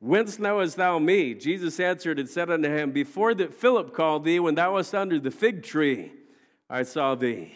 Whence 0.00 0.38
knowest 0.38 0.76
thou 0.76 0.98
me? 0.98 1.34
Jesus 1.34 1.78
answered 1.78 2.18
and 2.18 2.28
said 2.28 2.50
unto 2.50 2.68
him, 2.68 2.90
Before 2.90 3.34
that 3.34 3.52
Philip 3.52 3.92
called 3.94 4.24
thee, 4.24 4.40
when 4.40 4.54
thou 4.54 4.74
wast 4.74 4.94
under 4.94 5.20
the 5.20 5.30
fig 5.30 5.62
tree, 5.62 6.12
I 6.70 6.84
saw 6.84 7.14
thee. 7.14 7.54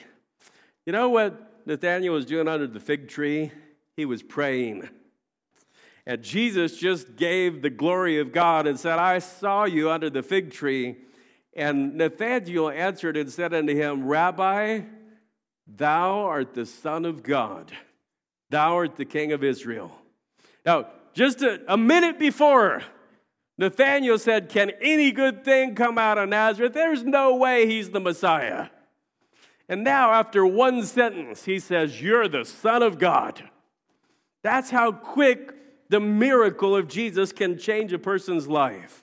You 0.85 0.93
know 0.93 1.09
what 1.09 1.63
Nathanael 1.67 2.13
was 2.13 2.27
doing 2.27 2.47
under 2.47 2.67
the 2.67 2.81
fig 2.81 3.09
tree? 3.09 3.51
He 3.97 4.05
was 4.05 4.23
praying. 4.23 4.89
And 6.07 6.23
Jesus 6.23 6.77
just 6.77 7.17
gave 7.17 7.63
the 7.63 7.71
glory 7.71 8.21
of 8.21 8.31
God 8.31 8.67
and 8.67 8.79
said, 8.79 8.99
I 8.99 9.21
saw 9.21 9.65
you 9.65 9.91
under 9.91 10.11
the 10.11 10.23
fig 10.23 10.51
tree. 10.51 10.97
And 11.57 11.95
Nathanael 11.95 12.69
answered 12.69 13.17
and 13.17 13.31
said 13.31 13.55
unto 13.55 13.75
him, 13.75 14.07
Rabbi, 14.07 14.83
thou 15.67 16.25
art 16.25 16.53
the 16.53 16.67
Son 16.67 17.07
of 17.07 17.23
God, 17.23 17.73
thou 18.51 18.77
art 18.77 18.97
the 18.97 19.07
King 19.07 19.33
of 19.33 19.43
Israel. 19.43 19.97
Now, 20.67 20.89
just 21.15 21.43
a, 21.43 21.61
a 21.73 21.77
minute 21.77 22.19
before, 22.19 22.83
Nathanael 23.57 24.19
said, 24.19 24.49
Can 24.49 24.73
any 24.81 25.13
good 25.13 25.45
thing 25.45 25.75
come 25.75 25.97
out 25.97 26.19
of 26.19 26.29
Nazareth? 26.29 26.75
There's 26.75 27.05
no 27.05 27.37
way 27.37 27.67
he's 27.67 27.91
the 27.91 28.01
Messiah. 28.01 28.69
And 29.69 29.83
now, 29.83 30.13
after 30.13 30.45
one 30.45 30.83
sentence, 30.85 31.45
he 31.45 31.59
says, 31.59 32.03
You're 32.03 32.29
the 32.29 32.45
Son 32.45 32.83
of 32.83 32.99
God. 32.99 33.49
That's 34.43 34.71
how 34.71 34.93
quick 34.93 35.55
the 35.89 36.01
miracle 36.01 36.77
of 36.77 36.89
Jesus 36.89 37.33
can 37.33 37.57
change 37.57 37.93
a 37.93 37.99
person's 37.99 38.47
life. 38.47 39.03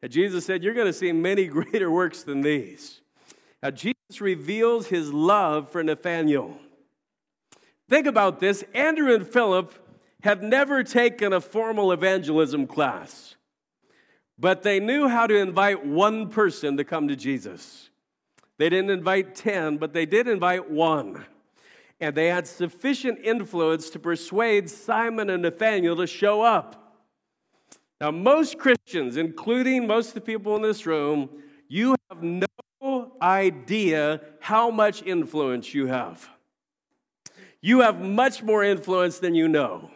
And 0.00 0.10
Jesus 0.10 0.46
said, 0.46 0.62
You're 0.62 0.74
going 0.74 0.86
to 0.86 0.92
see 0.92 1.12
many 1.12 1.46
greater 1.48 1.90
works 1.90 2.22
than 2.22 2.40
these. 2.40 3.00
Now, 3.62 3.70
Jesus 3.70 4.20
reveals 4.20 4.86
his 4.86 5.12
love 5.12 5.70
for 5.70 5.82
Nathanael. 5.82 6.56
Think 7.88 8.06
about 8.06 8.38
this 8.38 8.64
Andrew 8.74 9.12
and 9.12 9.26
Philip 9.26 9.74
had 10.22 10.42
never 10.42 10.82
taken 10.82 11.32
a 11.32 11.40
formal 11.40 11.92
evangelism 11.92 12.66
class, 12.66 13.36
but 14.38 14.62
they 14.62 14.80
knew 14.80 15.08
how 15.08 15.26
to 15.26 15.36
invite 15.36 15.84
one 15.84 16.28
person 16.28 16.76
to 16.76 16.84
come 16.84 17.08
to 17.08 17.16
Jesus. 17.16 17.90
They 18.58 18.68
didn't 18.68 18.90
invite 18.90 19.34
10, 19.34 19.76
but 19.76 19.92
they 19.92 20.06
did 20.06 20.26
invite 20.26 20.70
one. 20.70 21.24
And 22.00 22.14
they 22.14 22.28
had 22.28 22.46
sufficient 22.46 23.20
influence 23.24 23.90
to 23.90 23.98
persuade 23.98 24.70
Simon 24.70 25.30
and 25.30 25.42
Nathaniel 25.42 25.96
to 25.96 26.06
show 26.06 26.42
up. 26.42 26.96
Now, 28.00 28.12
most 28.12 28.58
Christians, 28.58 29.16
including 29.16 29.86
most 29.86 30.08
of 30.08 30.14
the 30.14 30.20
people 30.20 30.54
in 30.54 30.62
this 30.62 30.86
room, 30.86 31.28
you 31.68 31.96
have 32.10 32.22
no 32.22 33.12
idea 33.20 34.20
how 34.40 34.70
much 34.70 35.02
influence 35.02 35.74
you 35.74 35.86
have. 35.86 36.28
You 37.60 37.80
have 37.80 38.00
much 38.00 38.42
more 38.42 38.62
influence 38.62 39.18
than 39.18 39.34
you 39.34 39.48
know. 39.48 39.90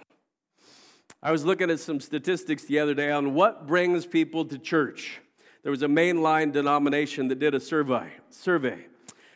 I 1.24 1.30
was 1.30 1.44
looking 1.44 1.70
at 1.70 1.78
some 1.78 2.00
statistics 2.00 2.64
the 2.64 2.80
other 2.80 2.94
day 2.94 3.12
on 3.12 3.32
what 3.34 3.68
brings 3.68 4.06
people 4.06 4.44
to 4.46 4.58
church. 4.58 5.20
There 5.62 5.70
was 5.70 5.82
a 5.82 5.86
mainline 5.86 6.52
denomination 6.52 7.28
that 7.28 7.38
did 7.38 7.54
a 7.54 7.60
survey. 7.60 8.10
Survey 8.30 8.86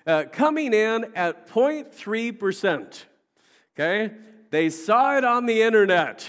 uh, 0.04 0.24
coming 0.32 0.74
in 0.74 1.12
at 1.14 1.48
0.3 1.48 2.36
percent. 2.38 3.06
Okay, 3.74 4.12
they 4.50 4.68
saw 4.68 5.16
it 5.16 5.24
on 5.24 5.46
the 5.46 5.62
internet. 5.62 6.28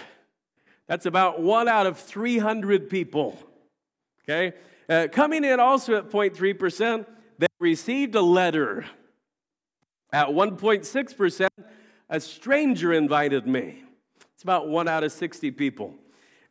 That's 0.86 1.08
about 1.08 1.42
one 1.42 1.68
out 1.68 1.88
of 1.88 1.98
300 1.98 2.90
people. 2.90 3.38
Okay, 4.24 4.56
uh, 4.88 5.08
coming 5.12 5.44
in 5.44 5.60
also 5.60 5.96
at 5.96 6.12
0.3 6.12 6.60
percent. 6.60 7.08
they 7.40 7.48
received 7.60 8.14
a 8.14 8.22
letter. 8.22 8.86
At 10.14 10.28
1.6 10.30 11.18
percent, 11.18 11.54
a 12.10 12.20
stranger 12.20 12.94
invited 12.94 13.48
me. 13.48 13.84
It's 14.38 14.44
about 14.44 14.70
one 14.70 14.88
out 14.88 15.04
of 15.04 15.12
60 15.12 15.50
people. 15.50 15.96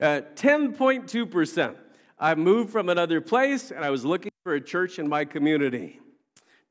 Uh, 0.00 0.22
10.2%. 0.34 1.76
I 2.18 2.34
moved 2.34 2.70
from 2.70 2.88
another 2.88 3.20
place 3.20 3.70
and 3.70 3.84
I 3.84 3.90
was 3.90 4.04
looking 4.04 4.32
for 4.42 4.54
a 4.54 4.60
church 4.60 4.98
in 4.98 5.08
my 5.08 5.24
community. 5.24 6.00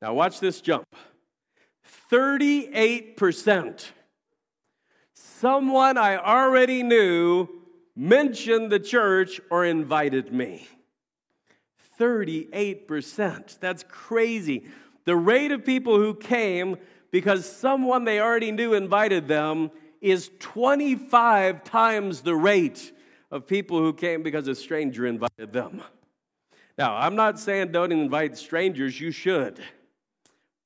Now, 0.01 0.13
watch 0.13 0.41
this 0.41 0.59
jump 0.59 0.83
38%. 2.11 3.85
Someone 5.13 5.97
I 5.97 6.17
already 6.17 6.83
knew 6.83 7.47
mentioned 7.95 8.69
the 8.69 8.79
church 8.81 9.39
or 9.49 9.63
invited 9.63 10.33
me. 10.33 10.67
38%. 11.97 13.57
That's 13.61 13.85
crazy. 13.87 14.65
The 15.05 15.15
rate 15.15 15.53
of 15.53 15.63
people 15.63 15.95
who 15.95 16.13
came 16.13 16.75
because 17.09 17.49
someone 17.49 18.03
they 18.03 18.19
already 18.19 18.51
knew 18.51 18.73
invited 18.73 19.29
them 19.29 19.71
is 20.05 20.29
25 20.39 21.63
times 21.63 22.21
the 22.21 22.35
rate 22.35 22.91
of 23.31 23.47
people 23.47 23.79
who 23.79 23.91
came 23.91 24.21
because 24.21 24.47
a 24.47 24.53
stranger 24.53 25.07
invited 25.07 25.51
them. 25.51 25.81
Now, 26.77 26.95
I'm 26.95 27.15
not 27.15 27.39
saying 27.39 27.71
don't 27.71 27.91
invite 27.91 28.37
strangers, 28.37 29.01
you 29.01 29.11
should. 29.11 29.59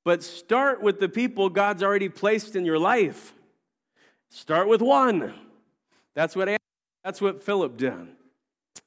but 0.04 0.24
start 0.24 0.82
with 0.82 1.00
the 1.00 1.08
people 1.08 1.50
God's 1.50 1.84
already 1.84 2.10
placed 2.10 2.56
in 2.56 2.66
your 2.66 2.80
life. 2.80 3.34
Start 4.30 4.68
with 4.68 4.82
one. 4.82 5.34
That's 6.16 6.36
what, 6.36 6.50
that's 7.04 7.22
what 7.22 7.44
Philip 7.44 7.78
did. 7.78 8.08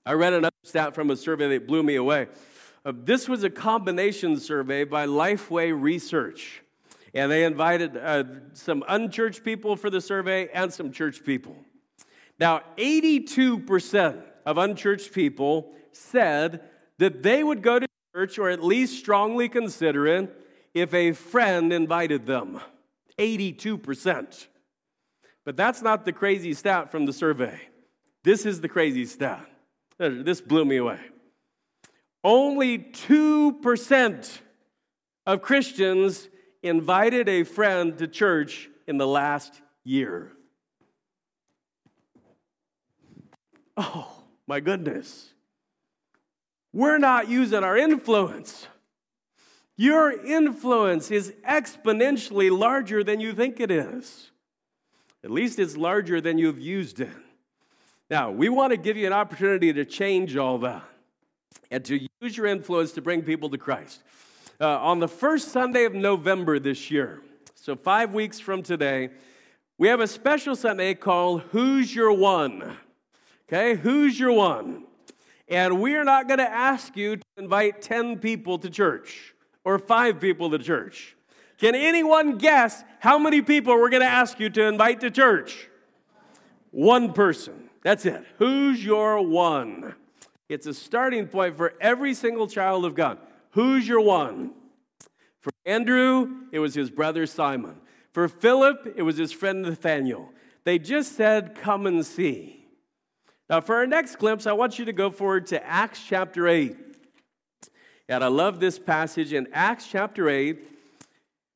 I 0.05 0.13
read 0.15 0.33
another 0.33 0.55
stat 0.65 0.95
from 0.95 1.11
a 1.11 1.17
survey 1.17 1.49
that 1.51 1.67
blew 1.67 1.83
me 1.83 1.95
away. 1.95 2.29
Uh, 2.85 2.93
this 2.95 3.29
was 3.29 3.45
a 3.45 3.51
combination 3.51 4.39
survey 4.39 4.85
by 4.85 5.07
Lifeway 5.07 5.73
Research. 5.81 6.63
And 7.15 7.31
they 7.31 7.45
invited 7.45 7.97
uh, 7.97 8.25
some 8.55 8.85
unchurched 8.89 9.45
people 9.45 9.77
for 9.77 9.91
the 9.91 10.01
survey 10.01 10.49
and 10.49 10.73
some 10.73 10.93
church 10.93 11.25
people. 11.25 11.57
Now, 12.39 12.63
82% 12.79 14.23
of 14.47 14.59
unchurched 14.59 15.13
people 15.13 15.73
said 15.93 16.63
that 16.99 17.23
they 17.23 17.45
would 17.45 17.63
go 17.63 17.79
to 17.79 17.87
church 18.15 18.39
or 18.39 18.49
at 18.49 18.63
least 18.63 18.99
strongly 18.99 19.49
consider 19.49 20.07
it 20.07 20.35
if 20.75 20.95
a 20.95 21.13
friend 21.13 21.73
invited 21.73 22.27
them. 22.27 22.61
82%. 23.19 24.47
But 25.45 25.57
that's 25.57 25.83
not 25.83 26.05
the 26.05 26.13
crazy 26.13 26.55
stat 26.55 26.91
from 26.91 27.07
the 27.07 27.13
survey. 27.13 27.61
This 28.25 28.47
is 28.47 28.61
the 28.61 28.69
crazy 28.69 29.05
stat. 29.05 29.45
This 29.99 30.41
blew 30.41 30.65
me 30.65 30.77
away. 30.77 31.01
Only 32.25 32.79
2% 32.79 34.39
of 35.27 35.43
Christians 35.43 36.29
invited 36.63 37.29
a 37.29 37.45
friend 37.45 37.99
to 37.99 38.07
church 38.07 38.69
in 38.87 38.99
the 38.99 39.07
last 39.07 39.61
year. 39.85 40.33
Oh, 43.77 44.11
my 44.47 44.61
goodness. 44.61 45.33
We're 46.73 46.99
not 46.99 47.29
using 47.29 47.65
our 47.65 47.77
influence. 47.77 48.67
Your 49.77 50.13
influence 50.13 51.11
is 51.11 51.33
exponentially 51.49 52.57
larger 52.57 53.03
than 53.03 53.21
you 53.21 53.33
think 53.33 53.61
it 53.61 53.71
is. 53.71 54.31
At 55.25 55.31
least 55.31 55.59
it's 55.59 55.77
larger 55.77 56.21
than 56.21 56.39
you've 56.39 56.61
used 56.61 57.01
it. 57.01 57.11
Now, 58.11 58.31
we 58.31 58.49
want 58.49 58.73
to 58.73 58.77
give 58.77 58.97
you 58.97 59.07
an 59.07 59.13
opportunity 59.13 59.73
to 59.73 59.85
change 59.85 60.37
all 60.37 60.59
that 60.59 60.85
and 61.71 61.85
to 61.87 62.09
use 62.21 62.37
your 62.37 62.47
influence 62.47 62.93
to 62.93 63.03
bring 63.03 63.23
people 63.23 63.49
to 63.51 63.59
Christ. 63.59 64.03
Uh, 64.63 64.79
on 64.79 65.01
the 65.01 65.09
first 65.09 65.49
Sunday 65.49 65.87
of 65.87 65.93
November 65.93 66.61
this 66.61 66.89
year, 66.89 67.21
so 67.57 67.75
five 67.75 68.15
weeks 68.15 68.39
from 68.39 68.63
today, 68.63 69.11
we 69.77 69.89
have 69.89 69.99
a 69.99 70.07
special 70.07 70.55
Sunday 70.55 70.95
called 70.95 71.43
Who's 71.51 71.93
Your 71.93 72.13
One? 72.13 72.77
Okay, 73.49 73.75
who's 73.75 74.21
your 74.21 74.31
one? 74.31 74.85
And 75.49 75.81
we're 75.81 76.05
not 76.05 76.29
going 76.29 76.39
to 76.39 76.49
ask 76.49 76.97
you 76.97 77.17
to 77.17 77.23
invite 77.39 77.83
10 77.83 78.21
people 78.21 78.57
to 78.59 78.71
church 78.71 79.35
or 79.65 79.81
five 79.81 80.21
people 80.21 80.49
to 80.51 80.61
church. 80.61 81.17
Can 81.59 81.75
anyone 81.75 82.39
guess 82.39 82.85
how 83.01 83.19
many 83.19 83.43
people 83.43 83.75
we're 83.75 83.91
going 83.91 84.03
to 84.03 84.07
ask 84.07 84.39
you 84.39 84.49
to 84.49 84.63
invite 84.69 85.01
to 85.01 85.11
church? 85.11 85.69
One 86.71 87.13
person. 87.13 87.69
That's 87.83 88.07
it. 88.07 88.25
Who's 88.39 88.85
your 88.85 89.27
one? 89.27 89.97
It's 90.49 90.69
a 90.69 90.75
starting 90.75 91.27
point 91.27 91.57
for 91.57 91.75
every 91.81 92.15
single 92.15 92.47
child 92.47 92.85
of 92.85 92.95
God. 92.95 93.19
Who's 93.53 93.87
your 93.87 94.01
one? 94.01 94.53
For 95.41 95.53
Andrew, 95.65 96.29
it 96.53 96.59
was 96.59 96.75
his 96.75 96.91
brother 96.91 97.27
Simon. 97.27 97.77
For 98.13 98.29
Philip, 98.29 98.95
it 98.97 99.03
was 99.03 99.17
his 99.17 99.33
friend 99.33 99.63
Nathaniel. 99.63 100.31
They 100.65 100.79
just 100.79 101.17
said, 101.17 101.55
Come 101.55 101.87
and 101.87 102.05
see. 102.05 102.67
Now, 103.51 103.61
for 103.61 103.77
our 103.77 103.87
next 103.87 104.17
glimpse, 104.17 104.47
I 104.47 104.53
want 104.53 104.79
you 104.79 104.85
to 104.87 104.93
go 104.93 105.11
forward 105.11 105.47
to 105.49 105.67
Acts 105.67 106.03
chapter 106.07 106.49
8. 106.49 106.77
And 108.09 108.23
I 108.23 108.29
love 108.29 108.61
this 108.61 108.79
passage 108.79 109.33
in 109.33 109.49
Acts 109.53 109.87
chapter 109.87 110.29
8, 110.29 110.59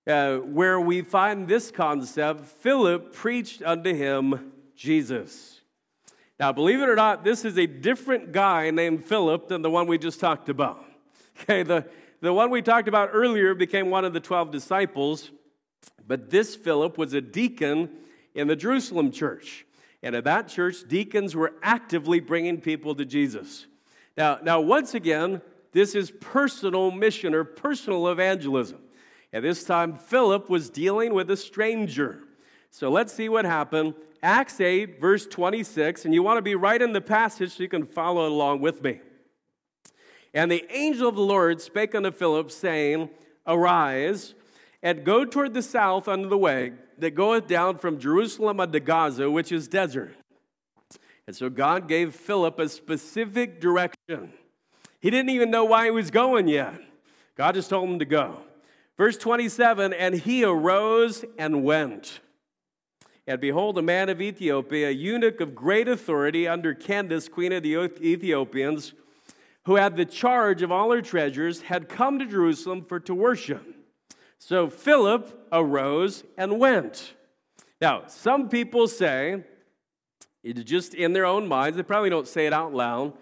uh, 0.07 0.37
where 0.39 0.81
we 0.81 1.03
find 1.03 1.49
this 1.49 1.71
concept 1.71 2.45
Philip 2.45 3.13
preached 3.13 3.63
unto 3.63 3.95
him 3.95 4.53
Jesus. 4.75 5.61
Now, 6.39 6.53
believe 6.53 6.81
it 6.81 6.89
or 6.89 6.97
not, 6.97 7.25
this 7.25 7.45
is 7.45 7.59
a 7.59 7.67
different 7.67 8.33
guy 8.33 8.71
named 8.71 9.05
Philip 9.05 9.49
than 9.49 9.63
the 9.63 9.71
one 9.71 9.87
we 9.87 9.97
just 9.97 10.21
talked 10.21 10.49
about. 10.49 10.86
Okay, 11.43 11.63
the, 11.63 11.87
the 12.21 12.33
one 12.33 12.51
we 12.51 12.63
talked 12.63 12.89
about 12.89 13.11
earlier 13.13 13.55
became 13.55 13.91
one 13.91 14.05
of 14.05 14.13
the 14.13 14.21
12 14.21 14.51
disciples, 14.51 15.31
but 16.07 16.31
this 16.31 16.57
Philip 16.57 16.97
was 16.97 17.13
a 17.13 17.21
deacon 17.21 17.91
in 18.35 18.49
the 18.49 18.57
Jerusalem 18.57 19.11
church. 19.11 19.67
And 20.03 20.15
at 20.15 20.25
that 20.25 20.49
church, 20.49 20.77
deacons 20.89 21.35
were 21.35 21.55
actively 21.63 22.21
bringing 22.21 22.61
people 22.61 22.95
to 22.95 23.05
Jesus. 23.05 23.67
Now, 24.17 24.39
now 24.43 24.61
once 24.61 24.95
again, 24.95 25.43
this 25.73 25.95
is 25.95 26.11
personal 26.21 26.91
mission 26.91 27.35
or 27.35 27.45
personal 27.45 28.09
evangelism. 28.09 28.79
At 29.33 29.43
this 29.43 29.65
time, 29.65 29.95
Philip 29.95 30.49
was 30.49 30.71
dealing 30.71 31.13
with 31.13 31.31
a 31.31 31.37
stranger. 31.37 32.21
So 32.71 32.91
let's 32.91 33.13
see 33.13 33.29
what 33.29 33.45
happened. 33.45 33.95
Acts 34.23 34.61
8, 34.61 35.01
verse 35.01 35.27
26, 35.27 36.05
and 36.05 36.15
you 36.15 36.23
want 36.23 36.39
to 36.39 36.43
be 36.43 36.55
right 36.55 36.81
in 36.81 36.93
the 36.93 37.01
passage 37.01 37.53
so 37.57 37.63
you 37.63 37.69
can 37.69 37.85
follow 37.85 38.27
along 38.27 38.61
with 38.61 38.83
me. 38.83 39.01
And 40.37 40.53
the 40.53 40.67
angel 40.71 41.09
of 41.09 41.15
the 41.15 41.23
Lord 41.23 41.63
spake 41.63 41.95
unto 41.95 42.11
Philip, 42.11 42.51
saying, 42.51 43.09
Arise 43.47 44.35
and 44.83 45.03
go 45.03 45.25
toward 45.25 45.55
the 45.55 45.63
south 45.63 46.09
unto 46.09 46.29
the 46.29 46.37
way 46.37 46.73
that 46.99 47.15
goeth 47.15 47.47
down 47.47 47.79
from 47.79 47.99
Jerusalem 47.99 48.61
unto 48.61 48.79
Gaza, 48.79 49.31
which 49.31 49.51
is 49.51 49.67
desert. 49.67 50.15
And 51.27 51.35
so 51.35 51.49
God 51.49 51.89
gave 51.89 52.15
Philip 52.15 52.59
a 52.59 52.69
specific 52.69 53.63
direction. 53.63 54.35
He 55.01 55.09
didn't 55.09 55.31
even 55.31 55.51
know 55.51 55.65
why 55.65 55.87
he 55.87 55.91
was 55.91 56.11
going 56.11 56.49
yet. 56.49 56.75
God 57.35 57.55
just 57.55 57.71
told 57.71 57.89
him 57.89 57.99
to 57.99 58.05
go. 58.05 58.37
Verse 58.99 59.17
27 59.17 59.95
And 59.95 60.17
he 60.17 60.45
arose 60.45 61.25
and 61.39 61.65
went. 61.65 62.21
And 63.27 63.41
behold, 63.41 63.79
a 63.79 63.83
man 63.83 64.11
of 64.11 64.21
Ethiopia, 64.21 64.89
a 64.89 64.93
eunuch 64.93 65.41
of 65.41 65.55
great 65.55 65.89
authority 65.89 66.47
under 66.47 66.75
Candace, 66.75 67.27
queen 67.27 67.53
of 67.53 67.63
the 67.63 67.91
Ethiopians, 68.03 68.93
who 69.67 69.75
had 69.75 69.97
the 69.97 70.05
charge 70.05 70.63
of 70.63 70.71
all 70.71 70.93
her 70.93 71.03
treasures, 71.03 71.63
had 71.63 71.89
come 71.89 72.21
to 72.21 72.25
Jerusalem 72.25 72.85
for 72.85 73.01
to 73.01 73.13
worship. 73.13 73.67
So 74.39 74.71
Philip 74.71 75.49
arose 75.51 76.23
and 76.39 76.61
went. 76.61 77.15
Now, 77.81 78.05
some 78.07 78.49
people 78.49 78.87
say, 78.87 79.43
just 80.45 80.95
in 80.95 81.13
their 81.13 81.27
own 81.27 81.49
minds, 81.49 81.77
they 81.77 81.83
probably 81.83 82.11
don't 82.11 82.29
say 82.29 82.47
it 82.47 82.53
out 82.53 82.75
loud. 82.75 83.15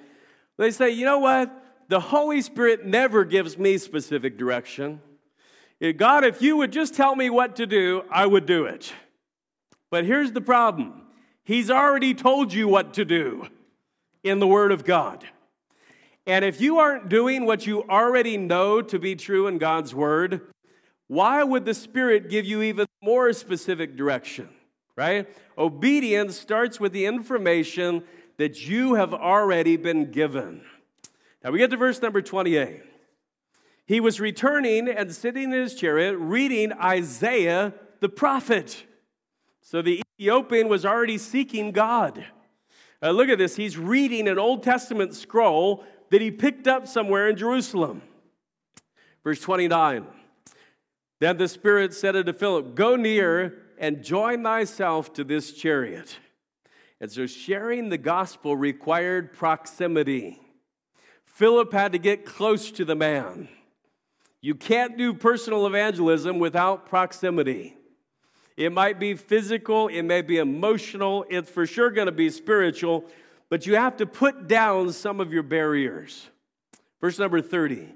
They 0.59 0.71
say, 0.71 0.91
you 0.91 1.07
know 1.07 1.19
what? 1.19 1.51
The 1.89 1.99
Holy 2.01 2.43
Spirit 2.43 2.85
never 2.85 3.25
gives 3.25 3.57
me 3.57 3.79
specific 3.79 4.37
direction. 4.37 5.01
Eh, 5.81 5.93
God, 5.93 6.25
if 6.25 6.43
you 6.43 6.59
would 6.59 6.73
just 6.73 6.95
tell 6.95 7.17
me 7.17 7.31
what 7.31 7.57
to 7.57 7.67
do, 7.67 8.03
I 8.11 8.27
would 8.27 8.45
do 8.45 8.67
it. 8.67 8.93
But 9.91 10.05
here's 10.05 10.33
the 10.33 10.43
problem 10.43 11.05
He's 11.43 11.71
already 11.71 12.13
told 12.13 12.53
you 12.53 12.69
what 12.69 12.93
to 12.95 13.07
do 13.07 13.47
in 14.23 14.41
the 14.41 14.47
Word 14.47 14.73
of 14.73 14.85
God. 14.85 15.27
And 16.27 16.45
if 16.45 16.61
you 16.61 16.79
aren't 16.79 17.09
doing 17.09 17.45
what 17.45 17.67
you 17.67 17.83
already 17.85 18.37
know 18.37 18.81
to 18.81 18.99
be 18.99 19.15
true 19.15 19.47
in 19.47 19.59
God's 19.59 19.95
Word, 19.95 20.41
why 21.07 21.43
would 21.43 21.67
the 21.67 21.75
Spirit 21.75 22.31
give 22.31 22.47
you 22.47 22.63
even 22.63 22.87
more 23.03 23.33
specific 23.33 23.97
direction? 23.97 24.49
Right? 24.97 25.29
Obedience 25.59 26.39
starts 26.39 26.81
with 26.81 26.93
the 26.93 27.05
information 27.05 28.05
that 28.39 28.67
you 28.67 28.95
have 28.95 29.13
already 29.13 29.77
been 29.77 30.11
given. 30.11 30.63
Now 31.43 31.51
we 31.51 31.59
get 31.59 31.71
to 31.71 31.77
verse 31.77 32.01
number 32.01 32.23
28. 32.23 32.83
He 33.87 34.01
was 34.01 34.19
returning 34.19 34.89
and 34.89 35.15
sitting 35.15 35.45
in 35.45 35.53
his 35.53 35.75
chariot 35.75 36.17
reading 36.17 36.73
Isaiah 36.73 37.75
the 38.01 38.09
prophet. 38.09 38.85
So 39.61 39.83
the 39.83 40.03
Ethiopian 40.19 40.69
was 40.69 40.87
already 40.87 41.19
seeking 41.19 41.73
God. 41.73 42.25
Uh, 43.03 43.11
look 43.11 43.29
at 43.29 43.37
this. 43.37 43.57
He's 43.57 43.77
reading 43.77 44.29
an 44.29 44.39
Old 44.39 44.63
Testament 44.63 45.15
scroll 45.15 45.85
that 46.11 46.21
he 46.21 46.31
picked 46.31 46.67
up 46.67 46.87
somewhere 46.87 47.29
in 47.29 47.37
Jerusalem. 47.37 48.03
Verse 49.23 49.40
29. 49.40 50.07
Then 51.21 51.37
the 51.38 51.49
Spirit 51.49 51.95
said 51.95 52.17
unto 52.17 52.33
Philip, 52.33 52.75
Go 52.75 52.97
near 52.97 53.62
and 53.79 54.03
join 54.03 54.43
thyself 54.43 55.12
to 55.14 55.25
this 55.25 55.53
chariot. 55.53 56.19
And 57.01 57.11
so 57.11 57.27
sharing 57.27 57.88
the 57.88 57.99
gospel 57.99 58.57
required 58.57 59.33
proximity. 59.33 60.40
Philip 61.25 61.73
had 61.73 61.93
to 61.93 61.99
get 61.99 62.25
close 62.25 62.71
to 62.73 62.85
the 62.85 62.95
man. 62.95 63.49
You 64.40 64.55
can't 64.55 64.97
do 64.97 65.14
personal 65.14 65.67
evangelism 65.67 66.38
without 66.38 66.87
proximity. 66.87 67.77
It 68.57 68.73
might 68.73 69.01
be 69.01 69.14
physical, 69.14 69.88
it 69.88 70.03
may 70.03 70.23
be 70.23 70.37
emotional, 70.37 71.25
it's 71.29 71.51
for 71.51 71.67
sure 71.67 71.90
going 71.90 72.07
to 72.07 72.12
be 72.12 72.31
spiritual, 72.31 73.05
but 73.51 73.67
you 73.67 73.77
have 73.77 73.97
to 73.99 74.07
put 74.07 74.49
down 74.49 74.93
some 74.93 75.21
of 75.21 75.33
your 75.33 75.43
barriers. 75.43 76.29
Verse 77.01 77.19
number 77.19 77.41
30 77.41 77.89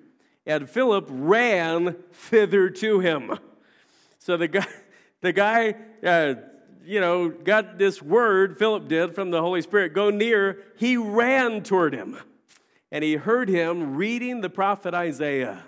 and 0.48 0.68
Philip 0.68 1.06
ran 1.10 1.94
thither 2.10 2.70
to 2.70 3.00
him. 3.00 3.38
So 4.18 4.38
the 4.38 4.48
guy, 4.48 4.66
the 5.20 5.32
guy, 5.32 5.74
uh, 6.02 6.34
you 6.84 7.00
know, 7.00 7.28
got 7.28 7.78
this 7.78 8.02
word, 8.02 8.58
Philip 8.58 8.88
did, 8.88 9.14
from 9.14 9.30
the 9.30 9.42
Holy 9.42 9.60
Spirit 9.60 9.92
go 9.92 10.08
near. 10.08 10.62
He 10.76 10.96
ran 10.96 11.62
toward 11.62 11.94
him, 11.94 12.16
and 12.90 13.04
he 13.04 13.16
heard 13.16 13.50
him 13.50 13.94
reading 13.94 14.40
the 14.40 14.48
prophet 14.48 14.94
Isaiah. 14.94 15.64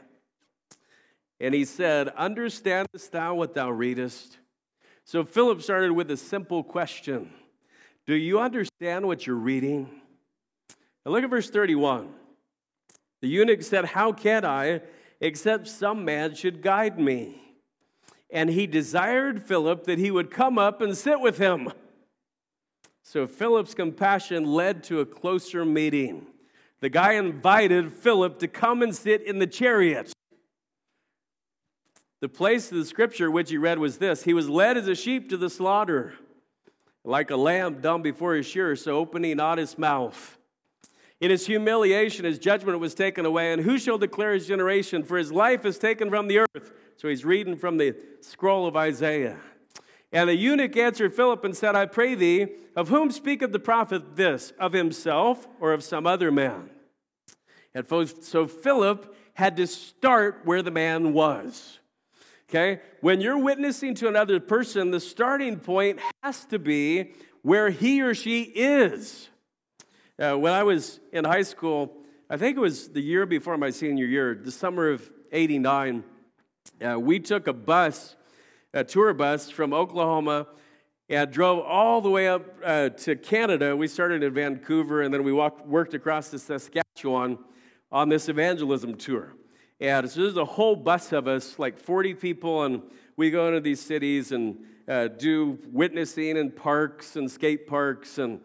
and 1.38 1.54
he 1.54 1.66
said, 1.66 2.08
Understandest 2.08 3.12
thou 3.12 3.34
what 3.34 3.54
thou 3.54 3.70
readest? 3.70 4.38
So 5.04 5.24
Philip 5.24 5.60
started 5.60 5.92
with 5.92 6.10
a 6.10 6.16
simple 6.16 6.64
question 6.64 7.30
Do 8.10 8.16
you 8.16 8.40
understand 8.40 9.06
what 9.06 9.24
you're 9.24 9.36
reading? 9.36 9.88
Look 11.06 11.22
at 11.22 11.30
verse 11.30 11.48
31. 11.48 12.08
The 13.22 13.28
eunuch 13.28 13.62
said, 13.62 13.84
How 13.84 14.10
can 14.10 14.44
I, 14.44 14.80
except 15.20 15.68
some 15.68 16.04
man 16.04 16.34
should 16.34 16.60
guide 16.60 16.98
me? 16.98 17.40
And 18.28 18.50
he 18.50 18.66
desired 18.66 19.40
Philip 19.44 19.84
that 19.84 20.00
he 20.00 20.10
would 20.10 20.28
come 20.28 20.58
up 20.58 20.80
and 20.80 20.96
sit 20.96 21.20
with 21.20 21.38
him. 21.38 21.70
So 23.04 23.28
Philip's 23.28 23.74
compassion 23.74 24.44
led 24.44 24.82
to 24.84 24.98
a 24.98 25.06
closer 25.06 25.64
meeting. 25.64 26.26
The 26.80 26.88
guy 26.88 27.12
invited 27.12 27.92
Philip 27.92 28.40
to 28.40 28.48
come 28.48 28.82
and 28.82 28.92
sit 28.92 29.22
in 29.22 29.38
the 29.38 29.46
chariot. 29.46 30.12
The 32.20 32.28
place 32.28 32.72
of 32.72 32.78
the 32.78 32.86
scripture 32.86 33.30
which 33.30 33.50
he 33.50 33.56
read 33.56 33.78
was 33.78 33.98
this 33.98 34.24
He 34.24 34.34
was 34.34 34.48
led 34.48 34.76
as 34.76 34.88
a 34.88 34.96
sheep 34.96 35.30
to 35.30 35.36
the 35.36 35.48
slaughter, 35.48 36.14
like 37.04 37.30
a 37.30 37.36
lamb 37.36 37.80
dumb 37.80 38.02
before 38.02 38.34
his 38.34 38.46
shearer, 38.46 38.76
so 38.76 38.96
opening 38.98 39.36
not 39.36 39.58
his 39.58 39.78
mouth. 39.78 40.38
In 41.20 41.30
his 41.30 41.46
humiliation, 41.46 42.24
his 42.24 42.38
judgment 42.38 42.80
was 42.80 42.94
taken 42.94 43.26
away. 43.26 43.52
And 43.52 43.62
who 43.62 43.78
shall 43.78 43.98
declare 43.98 44.32
his 44.32 44.46
generation? 44.46 45.02
For 45.02 45.18
his 45.18 45.30
life 45.30 45.66
is 45.66 45.78
taken 45.78 46.08
from 46.08 46.28
the 46.28 46.38
earth. 46.38 46.72
So 46.96 47.08
he's 47.08 47.24
reading 47.24 47.56
from 47.56 47.76
the 47.76 47.94
scroll 48.20 48.66
of 48.66 48.76
Isaiah. 48.76 49.38
And 50.12 50.28
the 50.28 50.34
eunuch 50.34 50.76
answered 50.76 51.14
Philip 51.14 51.44
and 51.44 51.56
said, 51.56 51.76
I 51.76 51.86
pray 51.86 52.14
thee, 52.14 52.48
of 52.74 52.88
whom 52.88 53.10
speaketh 53.10 53.52
the 53.52 53.58
prophet 53.58 54.16
this? 54.16 54.52
Of 54.58 54.72
himself 54.72 55.46
or 55.60 55.72
of 55.72 55.84
some 55.84 56.06
other 56.06 56.32
man? 56.32 56.70
And 57.74 57.86
so 58.20 58.46
Philip 58.46 59.14
had 59.34 59.56
to 59.58 59.66
start 59.66 60.40
where 60.44 60.62
the 60.62 60.70
man 60.70 61.12
was. 61.12 61.78
Okay? 62.50 62.80
When 63.00 63.20
you're 63.20 63.38
witnessing 63.38 63.94
to 63.96 64.08
another 64.08 64.40
person, 64.40 64.90
the 64.90 64.98
starting 64.98 65.60
point 65.60 66.00
has 66.24 66.44
to 66.46 66.58
be 66.58 67.12
where 67.42 67.70
he 67.70 68.02
or 68.02 68.12
she 68.12 68.42
is. 68.42 69.28
Uh, 70.18 70.34
when 70.34 70.52
I 70.52 70.64
was 70.64 70.98
in 71.12 71.24
high 71.24 71.42
school, 71.42 71.96
I 72.28 72.36
think 72.36 72.56
it 72.56 72.60
was 72.60 72.88
the 72.88 73.00
year 73.00 73.24
before 73.24 73.56
my 73.56 73.70
senior 73.70 74.04
year, 74.04 74.34
the 74.34 74.50
summer 74.50 74.88
of 74.88 75.08
89, 75.30 76.02
uh, 76.84 76.98
we 76.98 77.20
took 77.20 77.46
a 77.46 77.52
bus, 77.52 78.16
a 78.74 78.82
tour 78.82 79.14
bus 79.14 79.48
from 79.48 79.72
Oklahoma, 79.72 80.48
and 81.08 81.30
drove 81.30 81.64
all 81.64 82.00
the 82.00 82.10
way 82.10 82.26
up 82.26 82.44
uh, 82.64 82.88
to 82.88 83.14
Canada. 83.14 83.76
We 83.76 83.86
started 83.86 84.24
in 84.24 84.34
Vancouver, 84.34 85.02
and 85.02 85.14
then 85.14 85.22
we 85.22 85.32
walked, 85.32 85.64
worked 85.68 85.94
across 85.94 86.30
to 86.30 86.38
Saskatchewan 86.40 87.38
on 87.92 88.08
this 88.08 88.28
evangelism 88.28 88.96
tour. 88.96 89.34
And 89.80 90.10
so 90.10 90.20
there's 90.22 90.36
a 90.36 90.44
whole 90.44 90.76
bus 90.76 91.12
of 91.12 91.26
us, 91.26 91.58
like 91.58 91.78
40 91.78 92.14
people, 92.14 92.64
and 92.64 92.82
we 93.16 93.30
go 93.30 93.48
into 93.48 93.60
these 93.60 93.80
cities 93.80 94.32
and 94.32 94.58
uh, 94.86 95.08
do 95.08 95.58
witnessing 95.72 96.36
in 96.36 96.50
parks 96.50 97.16
and 97.16 97.30
skate 97.30 97.66
parks 97.66 98.18
and 98.18 98.40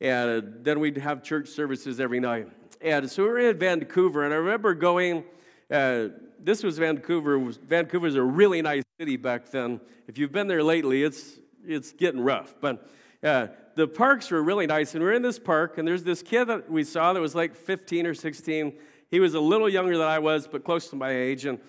and 0.00 0.64
then 0.64 0.80
we'd 0.80 0.96
have 0.96 1.22
church 1.22 1.48
services 1.48 2.00
every 2.00 2.18
night. 2.18 2.48
And 2.80 3.08
so 3.08 3.22
we 3.22 3.28
were 3.28 3.38
in 3.38 3.56
Vancouver, 3.56 4.24
and 4.24 4.34
I 4.34 4.36
remember 4.36 4.74
going. 4.74 5.24
Uh, 5.70 6.08
this 6.44 6.64
was 6.64 6.76
Vancouver. 6.76 7.38
Vancouver 7.38 8.04
was 8.04 8.16
a 8.16 8.22
really 8.22 8.60
nice 8.62 8.82
city 8.98 9.16
back 9.16 9.48
then. 9.50 9.80
If 10.08 10.18
you've 10.18 10.32
been 10.32 10.48
there 10.48 10.62
lately, 10.62 11.04
it's 11.04 11.38
it's 11.64 11.92
getting 11.92 12.20
rough. 12.20 12.56
But 12.60 12.90
uh, 13.22 13.46
the 13.76 13.86
parks 13.86 14.32
were 14.32 14.42
really 14.42 14.66
nice, 14.66 14.94
and 14.94 15.04
we 15.04 15.10
are 15.10 15.12
in 15.12 15.22
this 15.22 15.38
park, 15.38 15.78
and 15.78 15.86
there's 15.86 16.02
this 16.02 16.20
kid 16.20 16.46
that 16.46 16.68
we 16.68 16.82
saw 16.82 17.12
that 17.12 17.20
was 17.20 17.36
like 17.36 17.54
15 17.54 18.06
or 18.06 18.14
16. 18.14 18.72
He 19.12 19.20
was 19.20 19.34
a 19.34 19.40
little 19.40 19.68
younger 19.68 19.96
than 19.96 20.08
I 20.08 20.18
was, 20.18 20.48
but 20.48 20.64
close 20.64 20.88
to 20.88 20.96
my 20.96 21.10
age, 21.10 21.44
and 21.44 21.60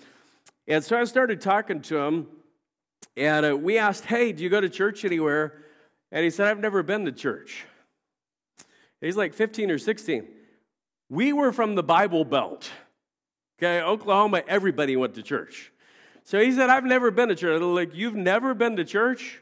and 0.67 0.83
so 0.83 0.97
I 0.97 1.03
started 1.03 1.41
talking 1.41 1.81
to 1.81 1.97
him, 1.97 2.27
and 3.15 3.45
uh, 3.45 3.55
we 3.55 3.77
asked, 3.77 4.05
"Hey, 4.05 4.31
do 4.31 4.41
you 4.41 4.49
go 4.49 4.61
to 4.61 4.69
church 4.69 5.05
anywhere?" 5.05 5.61
And 6.11 6.23
he 6.23 6.31
said, 6.31 6.47
"I've 6.47 6.59
never 6.59 6.81
been 6.81 7.05
to 7.05 7.11
church." 7.11 7.65
He's 9.01 9.17
like 9.17 9.33
15 9.33 9.69
or 9.69 9.77
16. 9.77 10.25
We 11.09 11.33
were 11.33 11.51
from 11.51 11.75
the 11.75 11.83
Bible 11.83 12.23
Belt. 12.23 12.71
Okay, 13.59 13.81
Oklahoma, 13.81 14.43
everybody 14.47 14.95
went 14.95 15.15
to 15.15 15.21
church. 15.21 15.73
So 16.23 16.39
he 16.39 16.53
said, 16.53 16.69
I've 16.69 16.85
never 16.85 17.11
been 17.11 17.27
to 17.27 17.35
church. 17.35 17.61
I'm 17.61 17.75
like, 17.75 17.93
you've 17.93 18.15
never 18.15 18.53
been 18.53 18.77
to 18.77 18.85
church? 18.85 19.41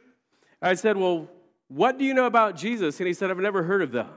I 0.62 0.74
said, 0.74 0.98
Well, 0.98 1.30
what 1.68 2.00
do 2.00 2.06
you 2.06 2.16
know 2.16 2.26
about 2.26 2.56
Jesus? 2.56 3.00
And 3.00 3.08
he 3.08 3.14
said, 3.14 3.30
I've 3.30 3.38
never 3.38 3.62
heard 3.64 3.84
of 3.84 3.92
that. 3.92 4.12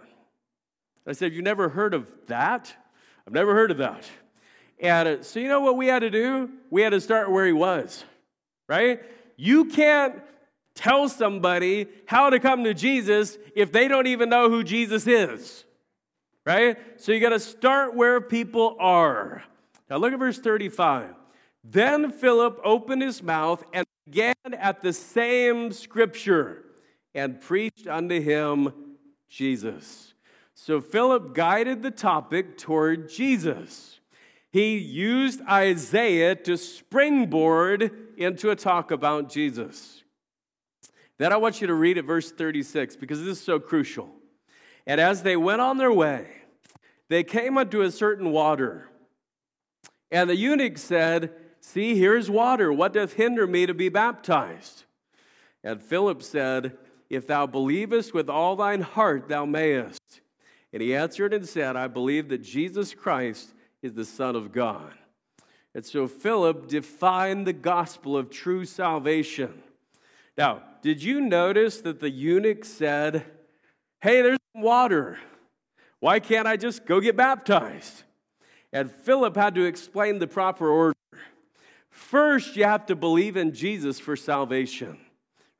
I 1.07 1.13
said, 1.13 1.35
You 1.35 1.43
never 1.43 1.69
heard 1.69 1.93
of 1.93 2.07
that? 2.27 2.75
I've 3.27 3.33
never 3.33 3.55
heard 3.55 3.71
of 3.71 3.79
that. 3.79 4.05
And 4.79 5.09
uh, 5.09 5.23
so, 5.23 5.41
you 5.41 5.49
know 5.49 5.61
what 5.61 5.77
we 5.77 5.87
had 5.87 6.01
to 6.01 6.11
do? 6.11 6.51
We 6.71 6.83
had 6.83 6.91
to 6.91 7.01
start 7.01 7.31
where 7.31 7.47
he 7.47 7.53
was, 7.53 8.05
right? 8.69 9.01
You 9.37 9.67
can't 9.67 10.21
tell 10.75 11.09
somebody 11.09 11.87
how 12.07 12.31
to 12.31 12.41
come 12.41 12.65
to 12.65 12.75
Jesus 12.75 13.39
if 13.55 13.73
they 13.73 13.89
don't 13.89 14.07
even 14.07 14.29
know 14.29 14.51
who 14.51 14.65
Jesus 14.65 15.07
is. 15.07 15.65
Right? 16.45 16.77
So 17.01 17.13
you 17.13 17.21
got 17.21 17.31
to 17.31 17.41
start 17.41 17.95
where 17.95 18.21
people 18.21 18.77
are. 18.79 19.43
Now 19.89 19.97
look 19.97 20.13
at 20.13 20.19
verse 20.19 20.39
35. 20.39 21.15
Then 21.63 22.11
Philip 22.11 22.61
opened 22.63 23.01
his 23.01 23.23
mouth 23.23 23.65
and 23.73 23.87
began 24.05 24.35
at 24.53 24.83
the 24.83 24.93
same 24.93 25.73
scripture 25.73 26.65
and 27.15 27.41
preached 27.41 27.87
unto 27.87 28.21
him 28.21 28.73
Jesus. 29.29 30.14
So 30.55 30.81
Philip 30.81 31.35
guided 31.35 31.83
the 31.83 31.91
topic 31.91 32.57
toward 32.57 33.09
Jesus. 33.09 34.01
He 34.53 34.79
used 34.79 35.41
Isaiah 35.49 36.37
to 36.37 36.57
springboard 36.57 37.91
into 38.17 38.51
a 38.51 38.57
talk 38.57 38.91
about 38.93 39.29
Jesus. 39.29 40.05
Then 41.19 41.33
I 41.33 41.37
want 41.37 41.61
you 41.61 41.67
to 41.67 41.75
read 41.75 41.99
at 41.99 42.05
verse 42.05 42.31
36 42.31 42.97
because 42.97 43.21
this 43.21 43.39
is 43.39 43.45
so 43.45 43.59
crucial. 43.59 44.09
And 44.87 45.01
as 45.01 45.23
they 45.23 45.37
went 45.37 45.61
on 45.61 45.79
their 45.79 45.93
way, 45.93 46.29
they 47.09 47.25
came 47.25 47.59
unto 47.59 47.83
a 47.83 47.91
certain 47.91 48.31
water. 48.31 48.89
And 50.11 50.31
the 50.31 50.37
eunuch 50.37 50.79
said, 50.79 51.33
See, 51.61 51.97
here's 51.99 52.31
water. 52.31 52.73
What 52.73 52.93
doth 52.93 53.15
hinder 53.15 53.47
me 53.47 53.65
to 53.67 53.75
be 53.75 53.89
baptized? 53.89 54.85
And 55.63 55.83
Philip 55.83 56.23
said, 56.23 56.77
If 57.09 57.27
thou 57.27 57.47
believest 57.47 58.13
with 58.13 58.29
all 58.29 58.55
thine 58.55 58.83
heart, 58.83 59.29
thou 59.29 59.47
mayest. 59.47 59.99
And 60.75 60.83
he 60.83 60.93
answered 60.93 61.33
and 61.33 61.49
said, 61.49 61.77
I 61.77 61.87
believe 61.87 62.29
that 62.31 62.43
Jesus 62.43 62.95
Christ 62.95 63.55
is 63.81 63.93
the 63.93 64.05
Son 64.05 64.35
of 64.35 64.51
God. 64.51 64.93
And 65.73 65.87
so 65.87 66.09
Philip 66.09 66.67
defined 66.67 67.47
the 67.47 67.53
gospel 67.53 68.17
of 68.17 68.29
true 68.29 68.65
salvation. 68.65 69.63
Now, 70.37 70.63
did 70.83 71.01
you 71.01 71.21
notice 71.21 71.81
that 71.83 72.01
the 72.01 72.11
eunuch 72.11 72.65
said, 72.65 73.25
Hey, 74.01 74.21
there's 74.21 74.39
water. 74.53 75.17
Why 76.01 76.19
can't 76.19 76.49
I 76.49 76.57
just 76.57 76.85
go 76.87 77.01
get 77.01 77.17
baptized? 77.17 78.03
And 78.73 78.91
Philip 78.91 79.37
had 79.37 79.55
to 79.55 79.65
explain 79.65 80.19
the 80.19 80.27
proper 80.27 80.69
order. 80.69 80.97
First, 81.89 82.57
you 82.57 82.65
have 82.65 82.87
to 82.87 82.97
believe 82.97 83.37
in 83.37 83.53
Jesus 83.53 84.01
for 84.01 84.17
salvation, 84.17 84.99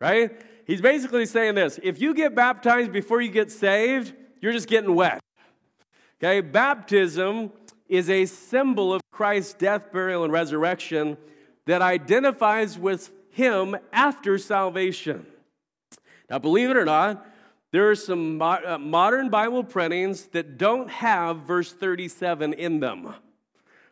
right? 0.01 0.33
He's 0.67 0.81
basically 0.81 1.27
saying 1.27 1.55
this 1.55 1.79
if 1.85 2.01
you 2.01 2.15
get 2.15 2.35
baptized 2.35 2.91
before 2.91 3.21
you 3.21 3.31
get 3.31 3.53
saved, 3.53 4.13
you're 4.45 4.53
just 4.53 4.69
getting 4.69 4.95
wet. 4.95 5.21
Okay, 6.23 6.43
baptism 6.43 7.51
is 7.89 8.11
a 8.11 8.27
symbol 8.27 8.93
of 8.93 9.01
Christ's 9.11 9.55
death, 9.55 9.91
burial, 9.91 10.23
and 10.23 10.31
resurrection 10.31 11.17
that 11.65 11.81
identifies 11.81 12.79
with 12.79 13.11
him 13.31 13.75
after 13.91 14.37
salvation. 14.37 15.25
Now, 16.29 16.39
believe 16.39 16.69
it 16.69 16.77
or 16.77 16.85
not, 16.85 17.27
there 17.73 17.91
are 17.91 17.95
some 17.95 18.43
uh, 18.43 18.77
modern 18.79 19.31
Bible 19.31 19.65
printings 19.65 20.27
that 20.27 20.59
don't 20.59 20.91
have 20.91 21.39
verse 21.39 21.73
37 21.73 22.53
in 22.53 22.81
them. 22.81 23.15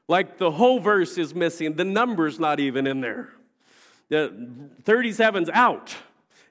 Like 0.07 0.37
the 0.37 0.51
whole 0.51 0.81
verse 0.81 1.17
is 1.17 1.35
missing, 1.35 1.77
the 1.77 1.85
number's 1.85 2.39
not 2.39 2.61
even 2.61 2.87
in 2.87 3.01
there. 3.01 3.31
The 4.11 4.35
37's 4.85 5.49
out. 5.49 5.97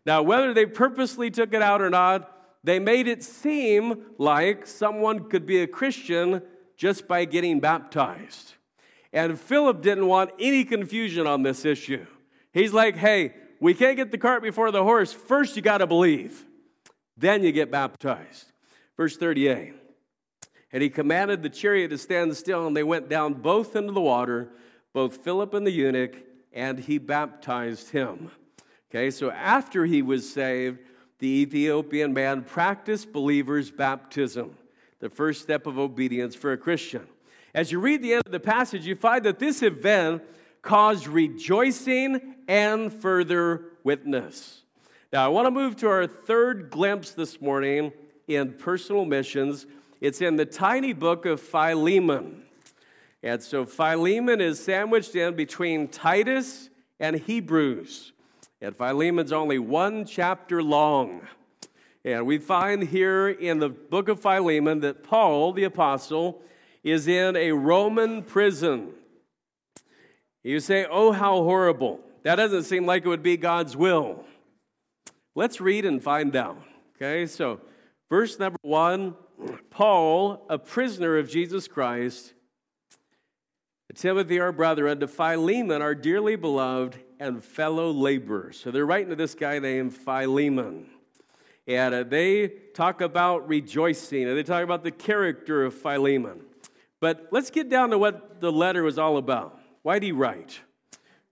Now, 0.08 0.24
whether 0.24 0.56
they 0.56 0.66
purposely 0.66 1.30
took 1.30 1.54
it 1.54 1.62
out 1.62 1.84
or 1.84 1.92
not, 1.92 2.41
they 2.64 2.80
made 2.80 3.08
it 3.08 3.24
seem 3.24 4.04
like 4.18 4.68
someone 4.68 5.30
could 5.30 5.46
be 5.46 5.62
a 5.62 5.68
Christian 5.68 6.42
just 6.78 7.08
by 7.08 7.26
getting 7.26 7.60
baptized. 7.60 8.54
And 9.14 9.40
Philip 9.40 9.82
didn't 9.82 10.08
want 10.08 10.32
any 10.40 10.64
confusion 10.64 11.28
on 11.28 11.44
this 11.44 11.66
issue. 11.66 12.06
He's 12.54 12.74
like, 12.74 12.96
hey, 12.96 13.34
we 13.60 13.74
can't 13.74 13.98
get 13.98 14.12
the 14.12 14.18
cart 14.18 14.42
before 14.42 14.72
the 14.72 14.84
horse. 14.84 15.12
First, 15.12 15.56
you 15.56 15.62
got 15.62 15.80
to 15.80 15.88
believe, 15.88 16.46
then 17.18 17.44
you 17.44 17.52
get 17.52 17.72
baptized. 17.72 18.52
Verse 18.98 19.18
38 19.18 19.74
And 20.72 20.82
he 20.82 20.90
commanded 20.90 21.44
the 21.44 21.50
chariot 21.50 21.90
to 21.90 21.98
stand 21.98 22.36
still, 22.38 22.68
and 22.68 22.76
they 22.76 22.84
went 22.84 23.10
down 23.10 23.34
both 23.34 23.76
into 23.76 23.94
the 23.94 24.02
water, 24.02 24.50
both 24.94 25.18
Philip 25.18 25.54
and 25.54 25.66
the 25.66 25.72
eunuch, 25.72 26.16
and 26.54 26.80
he 26.80 26.98
baptized 26.98 27.90
him. 27.92 28.32
Okay, 28.90 29.10
so 29.10 29.32
after 29.32 29.86
he 29.86 30.02
was 30.02 30.32
saved, 30.32 30.80
the 31.22 31.28
Ethiopian 31.28 32.14
man 32.14 32.42
practiced 32.42 33.14
believers' 33.14 33.70
baptism, 33.70 34.58
the 35.00 35.10
first 35.10 35.44
step 35.44 35.68
of 35.68 35.78
obedience 35.78 36.34
for 36.34 36.52
a 36.52 36.58
Christian. 36.58 37.08
As 37.54 37.72
you 37.72 37.80
read 37.80 38.02
the 38.02 38.14
end 38.14 38.24
of 38.26 38.32
the 38.32 38.40
passage, 38.40 38.88
you 38.88 38.96
find 38.96 39.24
that 39.26 39.38
this 39.38 39.62
event 39.62 40.24
caused 40.64 41.08
rejoicing 41.08 42.36
and 42.48 42.92
further 42.92 43.66
witness. 43.84 44.64
Now, 45.14 45.24
I 45.24 45.28
want 45.28 45.46
to 45.46 45.52
move 45.52 45.76
to 45.78 45.90
our 45.90 46.08
third 46.08 46.72
glimpse 46.72 47.12
this 47.12 47.40
morning 47.40 47.94
in 48.28 48.54
personal 48.54 49.06
missions. 49.06 49.68
It's 50.00 50.22
in 50.22 50.38
the 50.38 50.46
tiny 50.46 50.94
book 50.94 51.28
of 51.28 51.40
Philemon. 51.40 52.46
And 53.22 53.44
so 53.44 53.66
Philemon 53.68 54.42
is 54.42 54.60
sandwiched 54.60 55.16
in 55.16 55.36
between 55.36 55.88
Titus 55.88 56.72
and 57.00 57.18
Hebrews. 57.18 58.12
And 58.62 58.78
Philemon's 58.78 59.32
only 59.32 59.58
one 59.58 60.06
chapter 60.06 60.62
long. 60.62 61.22
And 62.06 62.26
we 62.26 62.38
find 62.38 62.84
here 62.84 63.28
in 63.28 63.60
the 63.60 63.70
book 63.70 64.08
of 64.08 64.20
Philemon 64.20 64.82
that 64.82 65.04
Paul, 65.04 65.54
the 65.54 65.64
apostle, 65.64 66.42
is 66.84 67.08
in 67.08 67.36
a 67.36 67.52
Roman 67.52 68.22
prison. 68.22 68.90
You 70.44 70.60
say, 70.60 70.86
oh, 70.90 71.12
how 71.12 71.44
horrible. 71.44 72.00
That 72.24 72.36
doesn't 72.36 72.64
seem 72.64 72.86
like 72.86 73.06
it 73.06 73.08
would 73.08 73.24
be 73.24 73.38
God's 73.38 73.76
will. 73.76 74.26
Let's 75.36 75.60
read 75.62 75.86
and 75.86 76.02
find 76.02 76.36
out. 76.36 76.62
Okay, 76.96 77.26
so 77.26 77.60
verse 78.10 78.38
number 78.38 78.60
one 78.62 79.16
Paul, 79.72 80.46
a 80.50 80.60
prisoner 80.60 81.18
of 81.18 81.30
Jesus 81.30 81.68
Christ, 81.68 82.34
Timothy, 83.96 84.40
our 84.40 84.52
brother, 84.52 84.88
and 84.88 85.10
Philemon, 85.10 85.82
our 85.82 85.96
dearly 85.96 86.36
beloved 86.36 87.00
and 87.22 87.44
fellow 87.44 87.92
laborers. 87.92 88.60
So 88.60 88.72
they're 88.72 88.86
writing 88.86 89.10
to 89.10 89.16
this 89.16 89.36
guy 89.36 89.60
named 89.60 89.94
Philemon. 89.96 90.88
And 91.68 91.94
uh, 91.94 92.04
they 92.04 92.48
talk 92.74 93.00
about 93.00 93.48
rejoicing, 93.48 94.28
and 94.28 94.36
they 94.36 94.42
talk 94.42 94.64
about 94.64 94.84
the 94.84 94.92
character 94.92 95.64
of 95.64 95.76
Philemon. 95.76 96.42
But 97.00 97.28
let's 97.30 97.52
get 97.52 97.70
down 97.70 97.92
to 97.92 98.00
what 98.00 98.42
the 98.42 98.52
letter 98.52 98.82
was 98.82 98.98
all 98.98 99.18
about. 99.18 99.60
Why 99.84 100.00
did 100.00 100.06
he 100.08 100.12
write? 100.12 100.62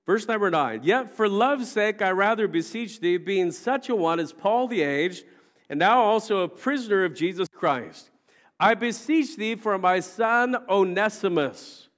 Verse 0.06 0.28
number 0.28 0.50
nine 0.52 0.82
Yet 0.84 1.16
for 1.16 1.28
love's 1.28 1.72
sake 1.72 2.02
I 2.02 2.12
rather 2.12 2.48
beseech 2.48 3.00
thee, 3.00 3.18
being 3.18 3.52
such 3.52 3.90
a 3.90 3.96
one 3.96 4.20
as 4.20 4.32
Paul 4.32 4.68
the 4.68 4.84
aged, 4.84 5.26
and 5.70 5.80
now 5.80 6.02
also 6.04 6.42
a 6.42 6.48
prisoner 6.48 7.04
of 7.04 7.16
Jesus 7.16 7.48
Christ. 7.48 8.12
I 8.60 8.76
beseech 8.76 9.38
thee 9.38 9.56
for 9.56 9.78
my 9.80 10.02
son 10.02 10.56
Onesimus, 10.70 11.90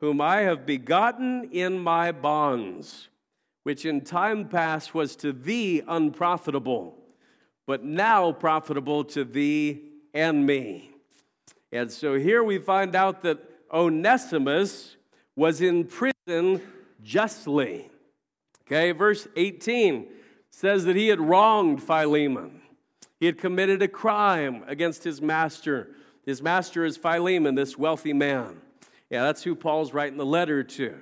whom 0.00 0.20
I 0.20 0.42
have 0.42 0.64
begotten 0.64 1.48
in 1.50 1.78
my 1.78 2.12
bonds, 2.12 3.08
which 3.62 3.84
in 3.84 4.00
time 4.00 4.48
past 4.48 4.94
was 4.94 5.16
to 5.16 5.32
thee 5.32 5.82
unprofitable, 5.86 6.98
but 7.66 7.84
now 7.84 8.32
profitable 8.32 9.04
to 9.04 9.24
thee 9.24 9.82
and 10.14 10.46
me. 10.46 10.90
And 11.70 11.90
so 11.90 12.18
here 12.18 12.42
we 12.42 12.58
find 12.58 12.94
out 12.94 13.22
that 13.22 13.38
Onesimus 13.72 14.96
was 15.36 15.60
in 15.60 15.84
prison 15.84 16.60
justly. 17.02 17.90
Okay, 18.66 18.92
verse 18.92 19.26
18 19.36 20.08
says 20.50 20.84
that 20.84 20.96
he 20.96 21.08
had 21.08 21.20
wronged 21.20 21.82
Philemon. 21.82 22.60
He 23.18 23.26
had 23.26 23.38
committed 23.38 23.82
a 23.82 23.88
crime 23.88 24.64
against 24.66 25.04
his 25.04 25.22
master. 25.22 25.90
His 26.26 26.42
master 26.42 26.84
is 26.84 26.96
Philemon, 26.96 27.54
this 27.54 27.78
wealthy 27.78 28.12
man. 28.12 28.60
Yeah, 29.10 29.22
that's 29.22 29.42
who 29.42 29.54
Paul's 29.54 29.92
writing 29.92 30.18
the 30.18 30.26
letter 30.26 30.62
to. 30.62 31.00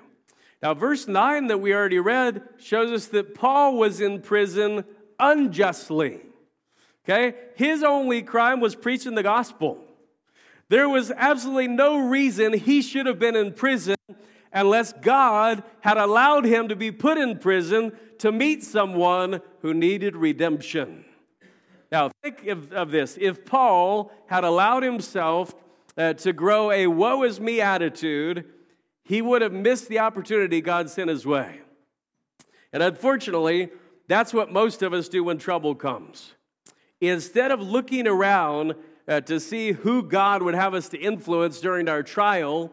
Now, 0.63 0.75
verse 0.75 1.09
9 1.09 1.47
that 1.47 1.59
we 1.59 1.75
already 1.75 1.99
read 1.99 2.43
shows 2.59 2.91
us 2.91 3.07
that 3.07 3.35
Paul 3.35 3.77
was 3.77 4.01
in 4.01 4.21
prison 4.21 4.85
unjustly. 5.19 6.21
Okay? 7.05 7.37
His 7.57 7.83
only 7.83 8.23
crime 8.23 8.61
was 8.61 8.75
preaching 8.75 9.15
the 9.15 9.23
gospel. 9.23 9.83
There 10.69 10.89
was 10.89 11.11
absolutely 11.11 11.69
no 11.69 11.99
reason 11.99 12.53
he 12.53 12.83
should 12.83 13.07
have 13.07 13.19
been 13.19 13.37
in 13.37 13.53
prison 13.53 13.97
unless 14.53 14.93
God 14.93 15.63
had 15.81 15.97
allowed 15.97 16.45
him 16.45 16.69
to 16.69 16.77
be 16.77 16.93
put 16.93 17.19
in 17.19 17.39
prison 17.39 17.93
to 18.19 18.31
meet 18.31 18.63
someone 18.63 19.41
who 19.63 19.73
needed 19.73 20.15
redemption. 20.15 21.05
Now, 21.91 22.11
think 22.23 22.47
of, 22.47 22.73
of 22.73 22.91
this. 22.91 23.19
If 23.21 23.45
Paul 23.45 24.13
had 24.27 24.45
allowed 24.45 24.83
himself 24.83 25.55
uh, 25.97 26.13
to 26.15 26.33
grow 26.33 26.71
a 26.71 26.87
woe 26.87 27.25
is 27.25 27.41
me 27.41 27.61
attitude, 27.61 28.45
he 29.11 29.21
would 29.21 29.43
have 29.43 29.53
missed 29.53 29.89
the 29.89 29.99
opportunity 29.99 30.61
God 30.61 30.89
sent 30.89 31.11
his 31.11 31.27
way. 31.27 31.63
And 32.73 32.81
unfortunately, 32.81 33.69
that's 34.07 34.33
what 34.33 34.53
most 34.53 34.83
of 34.83 34.93
us 34.93 35.09
do 35.09 35.25
when 35.25 35.37
trouble 35.37 35.75
comes. 35.75 36.35
Instead 37.01 37.51
of 37.51 37.61
looking 37.61 38.07
around 38.07 38.77
uh, 39.09 39.21
to 39.23 39.41
see 39.41 39.73
who 39.73 40.05
God 40.05 40.43
would 40.43 40.55
have 40.55 40.75
us 40.75 40.89
to 40.91 40.97
influence 40.97 41.61
during 41.61 41.89
our 41.89 42.05
trial, 42.05 42.71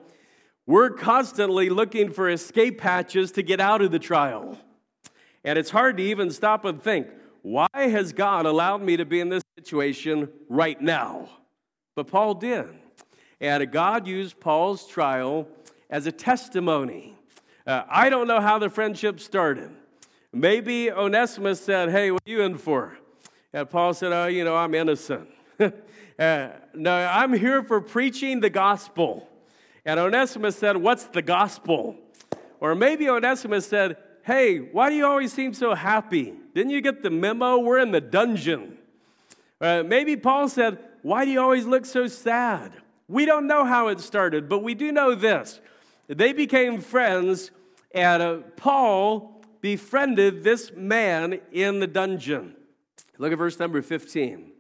we're 0.68 0.92
constantly 0.92 1.72
looking 1.72 2.12
for 2.12 2.30
escape 2.30 2.82
hatches 2.82 3.32
to 3.32 3.42
get 3.42 3.60
out 3.60 3.82
of 3.82 3.90
the 3.90 3.98
trial. 3.98 4.60
And 5.44 5.58
it's 5.58 5.72
hard 5.72 5.98
to 5.98 6.04
even 6.04 6.30
stop 6.30 6.66
and 6.66 6.80
think, 6.80 7.08
why 7.42 7.68
has 7.74 8.14
God 8.14 8.46
allowed 8.46 8.84
me 8.84 8.98
to 8.98 9.06
be 9.06 9.22
in 9.22 9.30
this 9.30 9.44
situation 9.58 10.30
right 10.50 10.80
now? 10.80 11.30
But 11.96 12.06
Paul 12.06 12.36
did. 12.36 12.68
And 13.42 13.72
God 13.72 14.06
used 14.06 14.40
Paul's 14.40 14.86
trial 14.86 15.48
as 15.90 16.06
a 16.06 16.12
testimony. 16.12 17.16
Uh, 17.66 17.84
I 17.90 18.10
don't 18.10 18.28
know 18.28 18.40
how 18.40 18.60
the 18.60 18.70
friendship 18.70 19.20
started. 19.20 19.72
Maybe 20.32 20.92
Onesimus 20.92 21.62
said, 21.62 21.90
Hey, 21.90 22.12
what 22.12 22.22
are 22.28 22.32
you 22.32 22.42
in 22.42 22.58
for? 22.58 22.98
And 23.54 23.70
Paul 23.70 23.94
said, 23.94 24.14
Oh, 24.14 24.28
you 24.28 24.44
know, 24.44 24.56
I'm 24.56 24.74
innocent. 24.74 25.30
uh, 25.60 26.50
no, 26.74 26.94
I'm 26.94 27.34
here 27.34 27.64
for 27.64 27.82
preaching 27.82 28.40
the 28.40 28.50
gospel. 28.50 29.28
And 29.86 30.00
Onesimus 30.00 30.58
said, 30.58 30.78
What's 30.78 31.06
the 31.06 31.22
gospel? 31.22 31.96
Or 32.60 32.76
maybe 32.76 33.10
Onesimus 33.10 33.68
said, 33.68 33.98
Hey, 34.24 34.58
why 34.58 34.90
do 34.90 34.96
you 34.96 35.06
always 35.06 35.32
seem 35.32 35.54
so 35.54 35.74
happy? 35.74 36.34
Didn't 36.54 36.72
you 36.72 36.82
get 36.82 37.04
the 37.04 37.10
memo? 37.10 37.60
We're 37.60 37.80
in 37.80 37.92
the 37.92 38.02
dungeon. 38.02 38.78
Uh, 39.60 39.84
maybe 39.84 40.18
Paul 40.18 40.50
said, 40.50 40.78
Why 41.02 41.26
do 41.26 41.32
you 41.32 41.42
always 41.42 41.66
look 41.66 41.86
so 41.86 42.08
sad? 42.08 42.74
We 43.08 43.26
don't 43.26 43.48
know 43.48 43.64
how 43.64 43.88
it 43.88 44.02
started, 44.02 44.50
but 44.50 44.60
we 44.60 44.76
do 44.76 44.92
know 44.92 45.16
this. 45.16 45.62
They 46.08 46.34
became 46.34 46.80
friends, 46.82 47.52
and 47.94 48.24
uh, 48.24 48.38
Paul 48.56 49.44
befriended 49.62 50.44
this 50.44 50.72
man 50.76 51.40
in 51.52 51.80
the 51.80 51.88
dungeon. 51.88 52.56
Look 53.18 53.32
at 53.32 53.38
verse 53.38 53.60
number 53.60 53.82
15. 53.82 54.52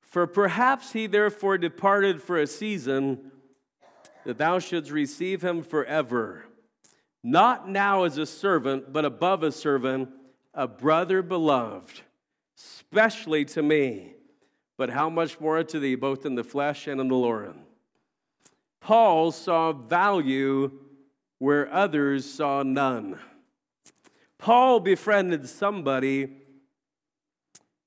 For 0.00 0.26
perhaps 0.26 0.92
he 0.92 1.06
therefore 1.06 1.56
departed 1.56 2.22
for 2.22 2.38
a 2.38 2.46
season, 2.46 3.30
that 4.24 4.38
thou 4.38 4.58
shouldst 4.58 4.90
receive 4.90 5.42
him 5.42 5.62
forever, 5.62 6.44
not 7.22 7.68
now 7.68 8.04
as 8.04 8.18
a 8.18 8.26
servant, 8.26 8.92
but 8.92 9.04
above 9.04 9.42
a 9.42 9.50
servant, 9.50 10.10
a 10.54 10.68
brother 10.68 11.22
beloved, 11.22 12.02
specially 12.54 13.44
to 13.46 13.62
me, 13.62 14.14
but 14.76 14.90
how 14.90 15.08
much 15.08 15.40
more 15.40 15.62
to 15.64 15.80
thee, 15.80 15.94
both 15.94 16.26
in 16.26 16.34
the 16.34 16.44
flesh 16.44 16.86
and 16.86 17.00
in 17.00 17.08
the 17.08 17.14
Lord. 17.14 17.54
Paul 18.82 19.32
saw 19.32 19.72
value 19.72 20.70
where 21.38 21.72
others 21.72 22.30
saw 22.30 22.62
none. 22.62 23.18
Paul 24.38 24.80
befriended 24.80 25.48
somebody 25.48 26.28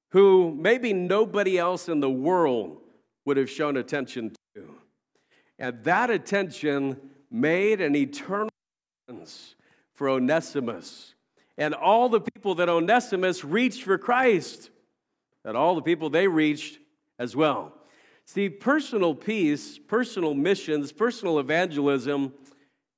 who 0.10 0.56
maybe 0.58 0.94
nobody 0.94 1.58
else 1.58 1.90
in 1.90 2.00
the 2.00 2.10
world 2.10 2.78
would 3.26 3.38
have 3.38 3.50
shown 3.50 3.76
attention 3.76 4.34
to. 4.56 4.76
And 5.60 5.84
that 5.84 6.10
attention 6.10 6.98
made 7.30 7.82
an 7.82 7.96
eternal 7.96 8.50
difference 9.08 9.56
for 9.94 10.10
Onesimus 10.10 11.16
and 11.58 11.74
all 11.74 12.10
the 12.10 12.22
people 12.22 12.56
that 12.56 12.70
Onesimus 12.70 13.44
reached 13.44 13.84
for 13.84 13.98
Christ, 13.98 14.70
and 15.44 15.56
all 15.56 15.76
the 15.76 15.82
people 15.82 16.10
they 16.10 16.28
reached 16.28 16.80
as 17.18 17.36
well. 17.36 17.74
See, 18.26 18.50
personal 18.50 19.14
peace, 19.14 19.78
personal 19.78 20.34
missions, 20.34 20.92
personal 20.92 21.38
evangelism 21.38 22.34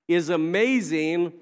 is 0.07 0.29
amazing 0.29 1.33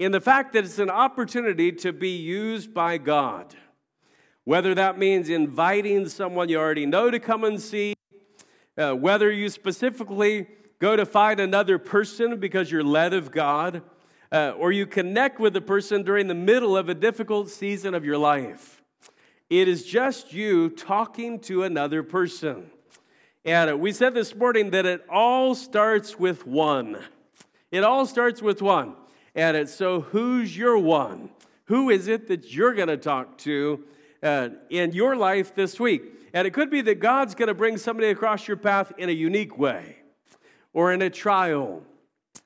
in 0.00 0.10
the 0.10 0.20
fact 0.20 0.52
that 0.54 0.64
it's 0.64 0.80
an 0.80 0.90
opportunity 0.90 1.70
to 1.70 1.92
be 1.92 2.10
used 2.10 2.74
by 2.74 2.98
God. 2.98 3.54
Whether 4.44 4.74
that 4.74 4.98
means 4.98 5.28
inviting 5.28 6.08
someone 6.08 6.48
you 6.48 6.58
already 6.58 6.84
know 6.84 7.12
to 7.12 7.20
come 7.20 7.44
and 7.44 7.60
see, 7.60 7.94
uh, 8.76 8.94
whether 8.94 9.30
you 9.30 9.48
specifically 9.50 10.48
go 10.80 10.96
to 10.96 11.06
find 11.06 11.38
another 11.38 11.78
person 11.78 12.40
because 12.40 12.72
you're 12.72 12.82
led 12.82 13.14
of 13.14 13.30
God, 13.30 13.82
uh, 14.32 14.54
or 14.58 14.72
you 14.72 14.84
connect 14.86 15.38
with 15.38 15.54
a 15.54 15.60
person 15.60 16.02
during 16.02 16.26
the 16.26 16.34
middle 16.34 16.76
of 16.76 16.88
a 16.88 16.94
difficult 16.94 17.50
season 17.50 17.94
of 17.94 18.04
your 18.04 18.18
life. 18.18 18.82
It 19.48 19.68
is 19.68 19.84
just 19.84 20.32
you 20.32 20.70
talking 20.70 21.38
to 21.40 21.62
another 21.62 22.02
person. 22.02 22.70
And 23.44 23.70
uh, 23.70 23.76
we 23.76 23.92
said 23.92 24.12
this 24.12 24.34
morning 24.34 24.70
that 24.70 24.84
it 24.84 25.04
all 25.08 25.54
starts 25.54 26.18
with 26.18 26.46
one. 26.46 26.98
It 27.70 27.84
all 27.84 28.04
starts 28.04 28.42
with 28.42 28.60
one. 28.60 28.94
And 29.34 29.56
it's 29.56 29.74
so 29.74 30.02
who's 30.02 30.56
your 30.56 30.76
one? 30.76 31.30
Who 31.66 31.88
is 31.88 32.06
it 32.06 32.28
that 32.28 32.52
you're 32.52 32.74
going 32.74 32.88
to 32.88 32.98
talk 32.98 33.38
to 33.38 33.84
uh, 34.22 34.50
in 34.68 34.92
your 34.92 35.16
life 35.16 35.54
this 35.54 35.80
week? 35.80 36.02
And 36.34 36.46
it 36.46 36.52
could 36.52 36.68
be 36.68 36.82
that 36.82 37.00
God's 37.00 37.34
going 37.34 37.48
to 37.48 37.54
bring 37.54 37.78
somebody 37.78 38.08
across 38.10 38.46
your 38.46 38.56
path 38.58 38.92
in 38.98 39.08
a 39.08 39.12
unique 39.12 39.56
way, 39.56 39.96
or 40.72 40.92
in 40.92 41.00
a 41.00 41.10
trial, 41.10 41.82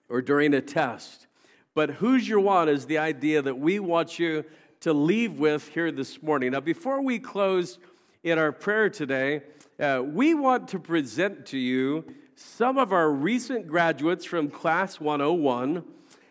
or 0.08 0.22
during 0.22 0.54
a 0.54 0.60
test. 0.60 1.26
But 1.74 1.90
who's 1.90 2.28
your 2.28 2.40
one 2.40 2.68
is 2.68 2.86
the 2.86 2.98
idea 2.98 3.42
that 3.42 3.58
we 3.58 3.80
want 3.80 4.18
you 4.18 4.44
to 4.80 4.92
leave 4.92 5.40
with 5.40 5.68
here 5.68 5.90
this 5.90 6.22
morning. 6.22 6.52
Now, 6.52 6.60
before 6.60 7.02
we 7.02 7.18
close 7.18 7.78
in 8.22 8.38
our 8.38 8.52
prayer 8.52 8.88
today, 8.88 9.42
uh, 9.80 10.02
we 10.04 10.34
want 10.34 10.68
to 10.68 10.78
present 10.78 11.46
to 11.46 11.58
you 11.58 12.04
some 12.36 12.78
of 12.78 12.92
our 12.92 13.10
recent 13.10 13.66
graduates 13.66 14.24
from 14.24 14.48
Class 14.48 15.00
101. 15.00 15.84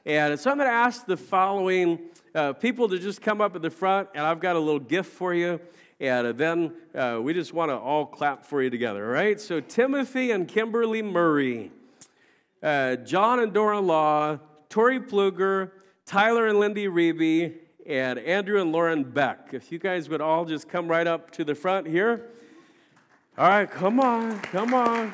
And 0.05 0.39
so 0.39 0.51
I'm 0.51 0.57
going 0.57 0.69
to 0.69 0.73
ask 0.73 1.05
the 1.05 1.17
following 1.17 1.99
uh, 2.33 2.53
people 2.53 2.87
to 2.89 2.97
just 2.97 3.21
come 3.21 3.41
up 3.41 3.55
at 3.55 3.61
the 3.61 3.69
front, 3.69 4.09
and 4.15 4.25
I've 4.25 4.39
got 4.39 4.55
a 4.55 4.59
little 4.59 4.79
gift 4.79 5.11
for 5.11 5.33
you. 5.33 5.59
And 5.99 6.37
then 6.37 6.73
uh, 6.95 7.19
we 7.21 7.33
just 7.33 7.53
want 7.53 7.69
to 7.69 7.77
all 7.77 8.05
clap 8.05 8.45
for 8.45 8.61
you 8.61 8.69
together, 8.69 9.05
all 9.05 9.11
right? 9.11 9.39
So, 9.39 9.59
Timothy 9.59 10.31
and 10.31 10.47
Kimberly 10.47 11.01
Murray, 11.01 11.71
uh, 12.61 12.95
John 12.97 13.39
and 13.39 13.53
Dora 13.53 13.79
Law, 13.79 14.39
Tori 14.69 14.99
Pluger, 14.99 15.71
Tyler 16.05 16.47
and 16.47 16.59
Lindy 16.59 16.87
Reby, 16.87 17.55
and 17.85 18.19
Andrew 18.19 18.61
and 18.61 18.71
Lauren 18.71 19.03
Beck. 19.03 19.49
If 19.51 19.71
you 19.71 19.79
guys 19.79 20.09
would 20.09 20.21
all 20.21 20.45
just 20.45 20.67
come 20.67 20.87
right 20.87 21.07
up 21.07 21.31
to 21.31 21.43
the 21.43 21.55
front 21.55 21.87
here. 21.87 22.29
All 23.35 23.49
right, 23.49 23.69
come 23.69 23.99
on, 23.99 24.39
come 24.41 24.75
on. 24.75 25.11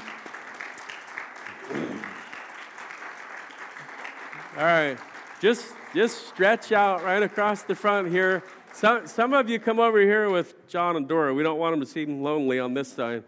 All 4.58 4.66
right, 4.66 4.98
just 5.40 5.74
just 5.94 6.28
stretch 6.28 6.74
out 6.74 7.02
right 7.06 7.24
across 7.24 7.64
the 7.64 7.76
front 7.76 8.10
here. 8.10 8.44
Some, 8.74 9.08
some 9.08 9.34
of 9.34 9.50
you 9.50 9.58
come 9.58 9.80
over 9.80 10.02
here 10.02 10.30
with 10.30 10.68
John 10.68 10.98
and 10.98 11.08
Dora. 11.08 11.34
We 11.34 11.44
don't 11.44 11.60
want 11.60 11.72
them 11.72 11.80
to 11.80 11.86
seem 11.86 12.22
lonely 12.22 12.60
on 12.60 12.74
this 12.74 12.92
side. 12.92 13.24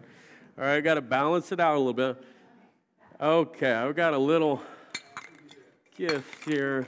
All 0.58 0.64
right, 0.64 0.80
got 0.80 0.94
to 0.94 1.00
balance 1.00 1.52
it 1.52 1.58
out 1.58 1.74
a 1.74 1.78
little 1.78 1.94
bit. 1.94 2.22
Okay, 3.18 3.72
I've 3.72 3.96
got 3.96 4.12
a 4.12 4.18
little 4.18 4.60
gift 5.96 6.44
here. 6.44 6.86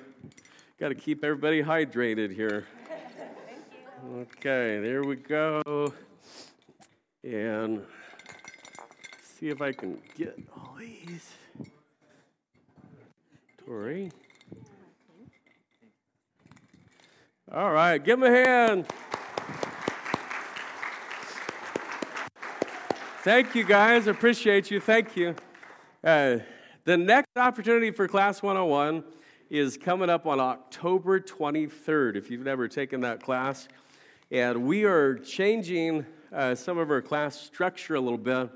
Got 0.78 0.90
to 0.90 0.94
keep 0.94 1.24
everybody 1.24 1.62
hydrated 1.62 2.34
here. 2.34 2.66
Okay, 4.06 4.80
there 4.82 5.02
we 5.02 5.16
go. 5.16 5.94
And 7.24 7.82
see 9.22 9.48
if 9.48 9.62
I 9.62 9.72
can 9.72 9.98
get 10.14 10.38
all 10.54 10.76
these. 10.78 11.32
Tori. 13.64 14.12
All 17.50 17.72
right, 17.72 17.96
give 17.96 18.22
him 18.22 18.24
a 18.24 18.30
hand. 18.30 18.86
Thank 23.22 23.54
you, 23.54 23.64
guys. 23.64 24.06
Appreciate 24.06 24.70
you. 24.70 24.80
Thank 24.80 25.16
you. 25.16 25.34
Uh, 26.02 26.40
the 26.84 26.98
next 26.98 27.30
opportunity 27.36 27.90
for 27.90 28.06
Class 28.06 28.42
101 28.42 29.02
is 29.48 29.78
coming 29.78 30.10
up 30.10 30.26
on 30.26 30.40
October 30.40 31.20
23rd, 31.20 32.16
if 32.16 32.30
you've 32.30 32.44
never 32.44 32.68
taken 32.68 33.00
that 33.00 33.22
class. 33.22 33.66
And 34.30 34.66
we 34.66 34.84
are 34.84 35.14
changing 35.14 36.04
uh, 36.34 36.54
some 36.54 36.78
of 36.78 36.90
our 36.90 37.00
class 37.00 37.40
structure 37.40 37.94
a 37.94 38.00
little 38.00 38.18
bit 38.18 38.50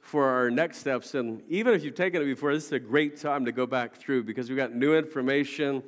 for 0.00 0.26
our 0.26 0.50
next 0.50 0.78
steps. 0.78 1.14
And 1.14 1.42
even 1.48 1.72
if 1.72 1.82
you've 1.82 1.94
taken 1.94 2.20
it 2.20 2.26
before, 2.26 2.52
this 2.52 2.66
is 2.66 2.72
a 2.72 2.78
great 2.78 3.18
time 3.18 3.46
to 3.46 3.52
go 3.52 3.66
back 3.66 3.96
through 3.96 4.24
because 4.24 4.50
we've 4.50 4.58
got 4.58 4.74
new 4.74 4.94
information 4.94 5.82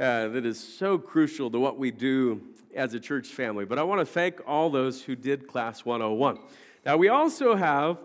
uh, 0.00 0.28
that 0.28 0.46
is 0.46 0.58
so 0.58 0.96
crucial 0.96 1.50
to 1.50 1.58
what 1.58 1.78
we 1.78 1.90
do 1.90 2.40
as 2.74 2.94
a 2.94 3.00
church 3.00 3.28
family. 3.28 3.66
But 3.66 3.78
I 3.78 3.82
want 3.82 4.00
to 4.00 4.06
thank 4.06 4.40
all 4.46 4.70
those 4.70 5.02
who 5.02 5.14
did 5.14 5.46
Class 5.46 5.84
101. 5.84 6.38
Now, 6.86 6.96
we 6.96 7.08
also 7.08 7.54
have 7.54 7.98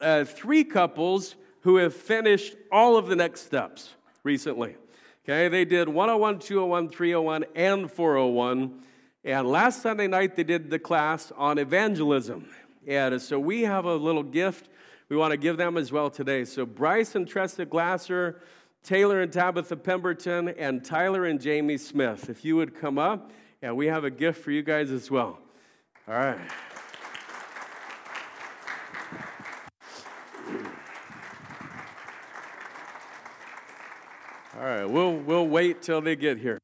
uh, 0.00 0.24
three 0.24 0.64
couples 0.64 1.36
who 1.60 1.76
have 1.76 1.94
finished 1.94 2.56
all 2.72 2.96
of 2.96 3.06
the 3.06 3.16
next 3.16 3.42
steps 3.42 3.94
recently. 4.24 4.76
Okay, 5.24 5.48
they 5.48 5.64
did 5.64 5.88
101, 5.88 6.40
201, 6.40 6.88
301, 6.88 7.44
and 7.54 7.90
401. 7.90 8.82
And 9.26 9.46
last 9.46 9.82
Sunday 9.82 10.06
night, 10.06 10.36
they 10.36 10.44
did 10.44 10.70
the 10.70 10.78
class 10.78 11.30
on 11.36 11.58
evangelism. 11.58 12.48
And 12.86 13.20
so 13.20 13.38
we 13.38 13.62
have 13.62 13.84
a 13.84 13.96
little 13.96 14.22
gift 14.22 14.70
we 15.08 15.16
want 15.16 15.32
to 15.32 15.36
give 15.36 15.56
them 15.56 15.76
as 15.76 15.92
well 15.92 16.10
today. 16.10 16.44
So, 16.44 16.66
Bryce 16.66 17.14
and 17.14 17.28
Tressa 17.28 17.64
Glasser 17.64 18.40
Taylor 18.86 19.20
and 19.20 19.32
Tabitha 19.32 19.76
Pemberton, 19.76 20.48
and 20.50 20.84
Tyler 20.84 21.24
and 21.24 21.40
Jamie 21.40 21.76
Smith. 21.76 22.30
If 22.30 22.44
you 22.44 22.54
would 22.54 22.72
come 22.72 22.98
up, 22.98 23.32
and 23.60 23.76
we 23.76 23.86
have 23.86 24.04
a 24.04 24.10
gift 24.10 24.44
for 24.44 24.52
you 24.52 24.62
guys 24.62 24.92
as 24.92 25.10
well. 25.10 25.40
All 26.06 26.14
right. 26.14 26.38
All 34.56 34.62
right, 34.62 34.84
we'll, 34.84 35.16
we'll 35.16 35.48
wait 35.48 35.82
till 35.82 36.00
they 36.00 36.14
get 36.14 36.38
here. 36.38 36.60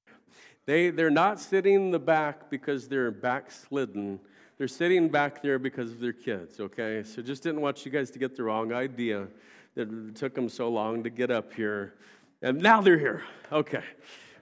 They, 0.65 0.91
they're 0.91 1.11
not 1.11 1.41
sitting 1.41 1.75
in 1.75 1.91
the 1.91 1.99
back 1.99 2.49
because 2.51 2.89
they're 2.89 3.11
backslidden. 3.11 4.21
They're 4.59 4.69
sitting 4.69 5.09
back 5.09 5.43
there 5.43 5.59
because 5.59 5.91
of 5.91 6.01
their 6.01 6.13
kids, 6.13 6.61
okay? 6.61 7.03
So 7.03 7.21
just 7.21 7.43
didn't 7.43 7.61
want 7.61 7.85
you 7.85 7.91
guys 7.91 8.11
to 8.13 8.19
get 8.19 8.37
the 8.37 8.45
wrong 8.45 8.73
idea 8.73 9.27
that 9.75 9.91
it 9.91 10.17
took 10.17 10.35
them 10.35 10.49
so 10.49 10.69
long 10.69 11.03
to 11.03 11.11
get 11.11 11.31
up 11.31 11.53
here. 11.53 11.95
And 12.43 12.61
now 12.61 12.81
they're 12.81 12.99
here. 12.99 13.25
Okay. 13.51 13.83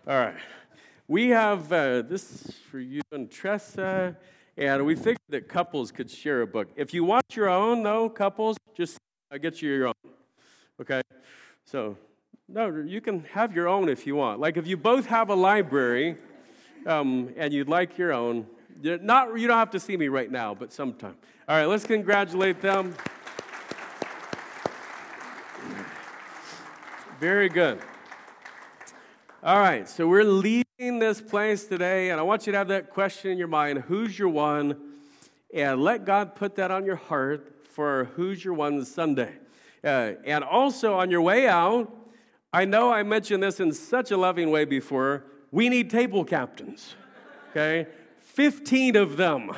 All 0.06 0.18
right. 0.18 0.36
We 1.08 1.30
have 1.30 1.72
uh, 1.72 2.02
this 2.02 2.52
for 2.70 2.78
you 2.78 3.02
and 3.12 3.30
Tressa, 3.30 4.16
and 4.56 4.84
we 4.84 4.94
figured 4.94 5.18
that 5.30 5.48
couples 5.48 5.90
could 5.90 6.10
share 6.10 6.42
a 6.42 6.46
book. 6.46 6.68
If 6.76 6.94
you 6.94 7.02
want 7.04 7.24
your 7.34 7.48
own, 7.48 7.82
though, 7.82 8.08
couples, 8.08 8.56
just 8.74 8.98
I 9.30 9.38
get 9.38 9.62
you 9.62 9.72
your 9.72 9.88
own. 9.88 10.12
Okay? 10.80 11.02
So, 11.64 11.96
no, 12.52 12.82
you 12.84 13.00
can 13.00 13.24
have 13.32 13.54
your 13.54 13.68
own 13.68 13.88
if 13.88 14.06
you 14.06 14.16
want. 14.16 14.40
Like 14.40 14.56
if 14.56 14.66
you 14.66 14.76
both 14.76 15.06
have 15.06 15.30
a 15.30 15.34
library 15.34 16.16
um, 16.84 17.32
and 17.36 17.52
you'd 17.52 17.68
like 17.68 17.96
your 17.96 18.12
own, 18.12 18.46
not, 18.82 19.38
you 19.38 19.46
don't 19.46 19.58
have 19.58 19.70
to 19.70 19.80
see 19.80 19.96
me 19.96 20.08
right 20.08 20.30
now, 20.30 20.54
but 20.54 20.72
sometime. 20.72 21.16
All 21.48 21.56
right, 21.56 21.66
let's 21.66 21.86
congratulate 21.86 22.60
them. 22.60 22.94
Very 27.20 27.48
good. 27.48 27.78
All 29.44 29.58
right, 29.58 29.88
so 29.88 30.08
we're 30.08 30.24
leaving 30.24 30.98
this 30.98 31.20
place 31.20 31.64
today, 31.64 32.10
and 32.10 32.18
I 32.18 32.22
want 32.24 32.46
you 32.46 32.52
to 32.52 32.58
have 32.58 32.68
that 32.68 32.90
question 32.90 33.30
in 33.30 33.38
your 33.38 33.48
mind 33.48 33.78
who's 33.86 34.18
your 34.18 34.28
one? 34.28 34.76
And 35.52 35.82
let 35.82 36.04
God 36.04 36.34
put 36.34 36.56
that 36.56 36.70
on 36.70 36.84
your 36.84 36.96
heart 36.96 37.66
for 37.68 38.04
Who's 38.16 38.44
Your 38.44 38.54
One 38.54 38.84
Sunday. 38.84 39.32
Uh, 39.82 40.12
and 40.24 40.44
also 40.44 40.94
on 40.94 41.10
your 41.10 41.22
way 41.22 41.48
out, 41.48 41.99
I 42.52 42.64
know 42.64 42.92
I 42.92 43.04
mentioned 43.04 43.42
this 43.42 43.60
in 43.60 43.72
such 43.72 44.10
a 44.10 44.16
loving 44.16 44.50
way 44.50 44.64
before. 44.64 45.24
We 45.52 45.68
need 45.68 45.88
table 45.88 46.24
captains, 46.24 46.96
okay? 47.50 47.86
15 48.20 48.96
of 48.96 49.16
them. 49.16 49.52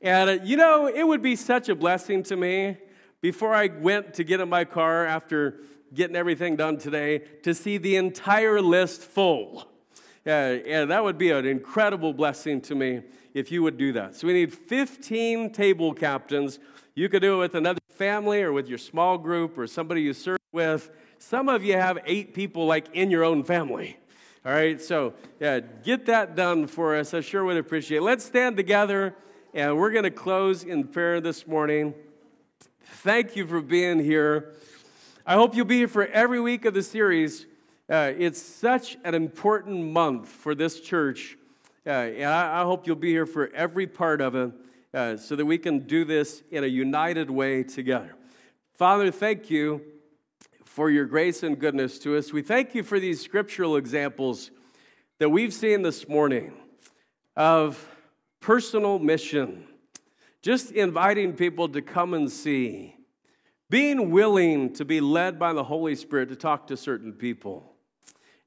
And 0.00 0.30
uh, 0.30 0.32
you 0.42 0.56
know, 0.56 0.86
it 0.86 1.04
would 1.04 1.22
be 1.22 1.36
such 1.36 1.68
a 1.68 1.74
blessing 1.74 2.22
to 2.24 2.36
me 2.36 2.76
before 3.20 3.54
I 3.54 3.68
went 3.68 4.14
to 4.14 4.24
get 4.24 4.40
in 4.40 4.48
my 4.48 4.64
car 4.64 5.06
after 5.06 5.60
getting 5.94 6.16
everything 6.16 6.56
done 6.56 6.76
today 6.76 7.20
to 7.42 7.54
see 7.54 7.78
the 7.78 7.96
entire 7.96 8.60
list 8.60 9.02
full. 9.02 9.68
Uh, 10.26 10.30
and 10.30 10.90
that 10.90 11.04
would 11.04 11.18
be 11.18 11.30
an 11.30 11.46
incredible 11.46 12.12
blessing 12.12 12.60
to 12.62 12.74
me 12.74 13.02
if 13.32 13.52
you 13.52 13.62
would 13.62 13.76
do 13.76 13.92
that. 13.92 14.16
So 14.16 14.26
we 14.26 14.32
need 14.32 14.52
15 14.52 15.52
table 15.52 15.94
captains. 15.94 16.58
You 16.94 17.08
could 17.08 17.22
do 17.22 17.34
it 17.34 17.38
with 17.38 17.54
another 17.54 17.80
family 17.88 18.42
or 18.42 18.52
with 18.52 18.68
your 18.68 18.78
small 18.78 19.18
group 19.18 19.56
or 19.56 19.66
somebody 19.66 20.02
you 20.02 20.12
serve 20.12 20.38
with. 20.52 20.90
Some 21.28 21.48
of 21.48 21.64
you 21.64 21.72
have 21.72 22.00
eight 22.04 22.34
people 22.34 22.66
like 22.66 22.88
in 22.92 23.10
your 23.10 23.24
own 23.24 23.44
family. 23.44 23.96
All 24.44 24.52
right, 24.52 24.78
so 24.78 25.14
yeah, 25.40 25.60
get 25.60 26.04
that 26.04 26.36
done 26.36 26.66
for 26.66 26.94
us. 26.94 27.14
I 27.14 27.22
sure 27.22 27.42
would 27.46 27.56
appreciate 27.56 27.98
it. 27.98 28.02
Let's 28.02 28.26
stand 28.26 28.58
together 28.58 29.14
and 29.54 29.78
we're 29.78 29.90
going 29.90 30.04
to 30.04 30.10
close 30.10 30.64
in 30.64 30.84
prayer 30.84 31.22
this 31.22 31.46
morning. 31.46 31.94
Thank 32.82 33.36
you 33.36 33.46
for 33.46 33.62
being 33.62 34.00
here. 34.00 34.52
I 35.26 35.32
hope 35.32 35.56
you'll 35.56 35.64
be 35.64 35.78
here 35.78 35.88
for 35.88 36.04
every 36.08 36.42
week 36.42 36.66
of 36.66 36.74
the 36.74 36.82
series. 36.82 37.46
Uh, 37.88 38.12
it's 38.18 38.42
such 38.42 38.98
an 39.02 39.14
important 39.14 39.92
month 39.92 40.28
for 40.28 40.54
this 40.54 40.78
church. 40.78 41.38
Uh, 41.86 41.90
and 41.90 42.26
I, 42.26 42.60
I, 42.60 42.64
hope 42.64 42.86
you'll 42.86 42.96
be 42.96 43.12
here 43.12 43.26
for 43.26 43.50
every 43.54 43.86
part 43.86 44.20
of 44.20 44.34
it 44.34 44.52
uh, 44.92 45.16
so 45.16 45.36
that 45.36 45.46
we 45.46 45.56
can 45.56 45.80
do 45.80 46.04
this 46.04 46.42
in 46.50 46.64
a 46.64 46.66
united 46.66 47.30
way 47.30 47.62
together. 47.62 48.14
Father, 48.74 49.10
thank 49.10 49.48
you 49.48 49.80
for 50.74 50.90
your 50.90 51.04
grace 51.04 51.44
and 51.44 51.56
goodness 51.56 52.00
to 52.00 52.16
us. 52.16 52.32
We 52.32 52.42
thank 52.42 52.74
you 52.74 52.82
for 52.82 52.98
these 52.98 53.20
scriptural 53.20 53.76
examples 53.76 54.50
that 55.20 55.28
we've 55.28 55.54
seen 55.54 55.82
this 55.82 56.08
morning 56.08 56.52
of 57.36 57.96
personal 58.40 58.98
mission, 58.98 59.68
just 60.42 60.72
inviting 60.72 61.34
people 61.34 61.68
to 61.68 61.80
come 61.80 62.12
and 62.12 62.28
see 62.28 62.96
being 63.70 64.10
willing 64.10 64.72
to 64.72 64.84
be 64.84 65.00
led 65.00 65.38
by 65.38 65.52
the 65.52 65.62
Holy 65.62 65.94
Spirit 65.94 66.28
to 66.30 66.36
talk 66.36 66.66
to 66.66 66.76
certain 66.76 67.12
people, 67.12 67.72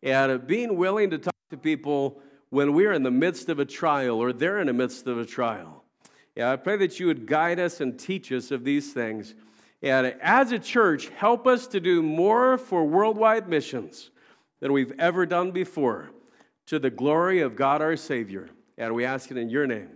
and 0.03 0.45
being 0.45 0.75
willing 0.75 1.09
to 1.11 1.17
talk 1.17 1.34
to 1.49 1.57
people 1.57 2.21
when 2.49 2.73
we're 2.73 2.91
in 2.91 3.03
the 3.03 3.11
midst 3.11 3.47
of 3.47 3.57
a 3.57 3.65
trial 3.65 4.21
or 4.21 4.34
they're 4.34 4.59
in 4.59 4.67
the 4.67 4.73
midst 4.73 5.07
of 5.07 5.17
a 5.17 5.25
trial. 5.25 5.86
Yeah, 6.36 6.51
I 6.51 6.57
pray 6.57 6.75
that 6.75 6.99
you 6.99 7.07
would 7.07 7.25
guide 7.25 7.57
us 7.57 7.80
and 7.80 7.97
teach 7.97 8.34
us 8.34 8.51
of 8.51 8.65
these 8.65 8.91
things. 8.91 9.34
And 9.82 10.15
as 10.21 10.51
a 10.51 10.59
church, 10.59 11.09
help 11.09 11.45
us 11.47 11.67
to 11.67 11.80
do 11.80 12.01
more 12.01 12.57
for 12.57 12.86
worldwide 12.86 13.47
missions. 13.47 14.11
than 14.59 14.73
we've 14.73 14.93
ever 14.99 15.25
done 15.25 15.51
before 15.51 16.09
to 16.65 16.80
the 16.80 16.89
glory 16.89 17.41
of 17.41 17.55
God 17.55 17.82
our 17.82 17.95
Savior. 17.95 18.49
And 18.78 18.93
we 18.93 19.05
ask 19.05 19.32
it 19.32 19.38
in 19.38 19.49
your 19.49 19.67
name. 19.67 19.89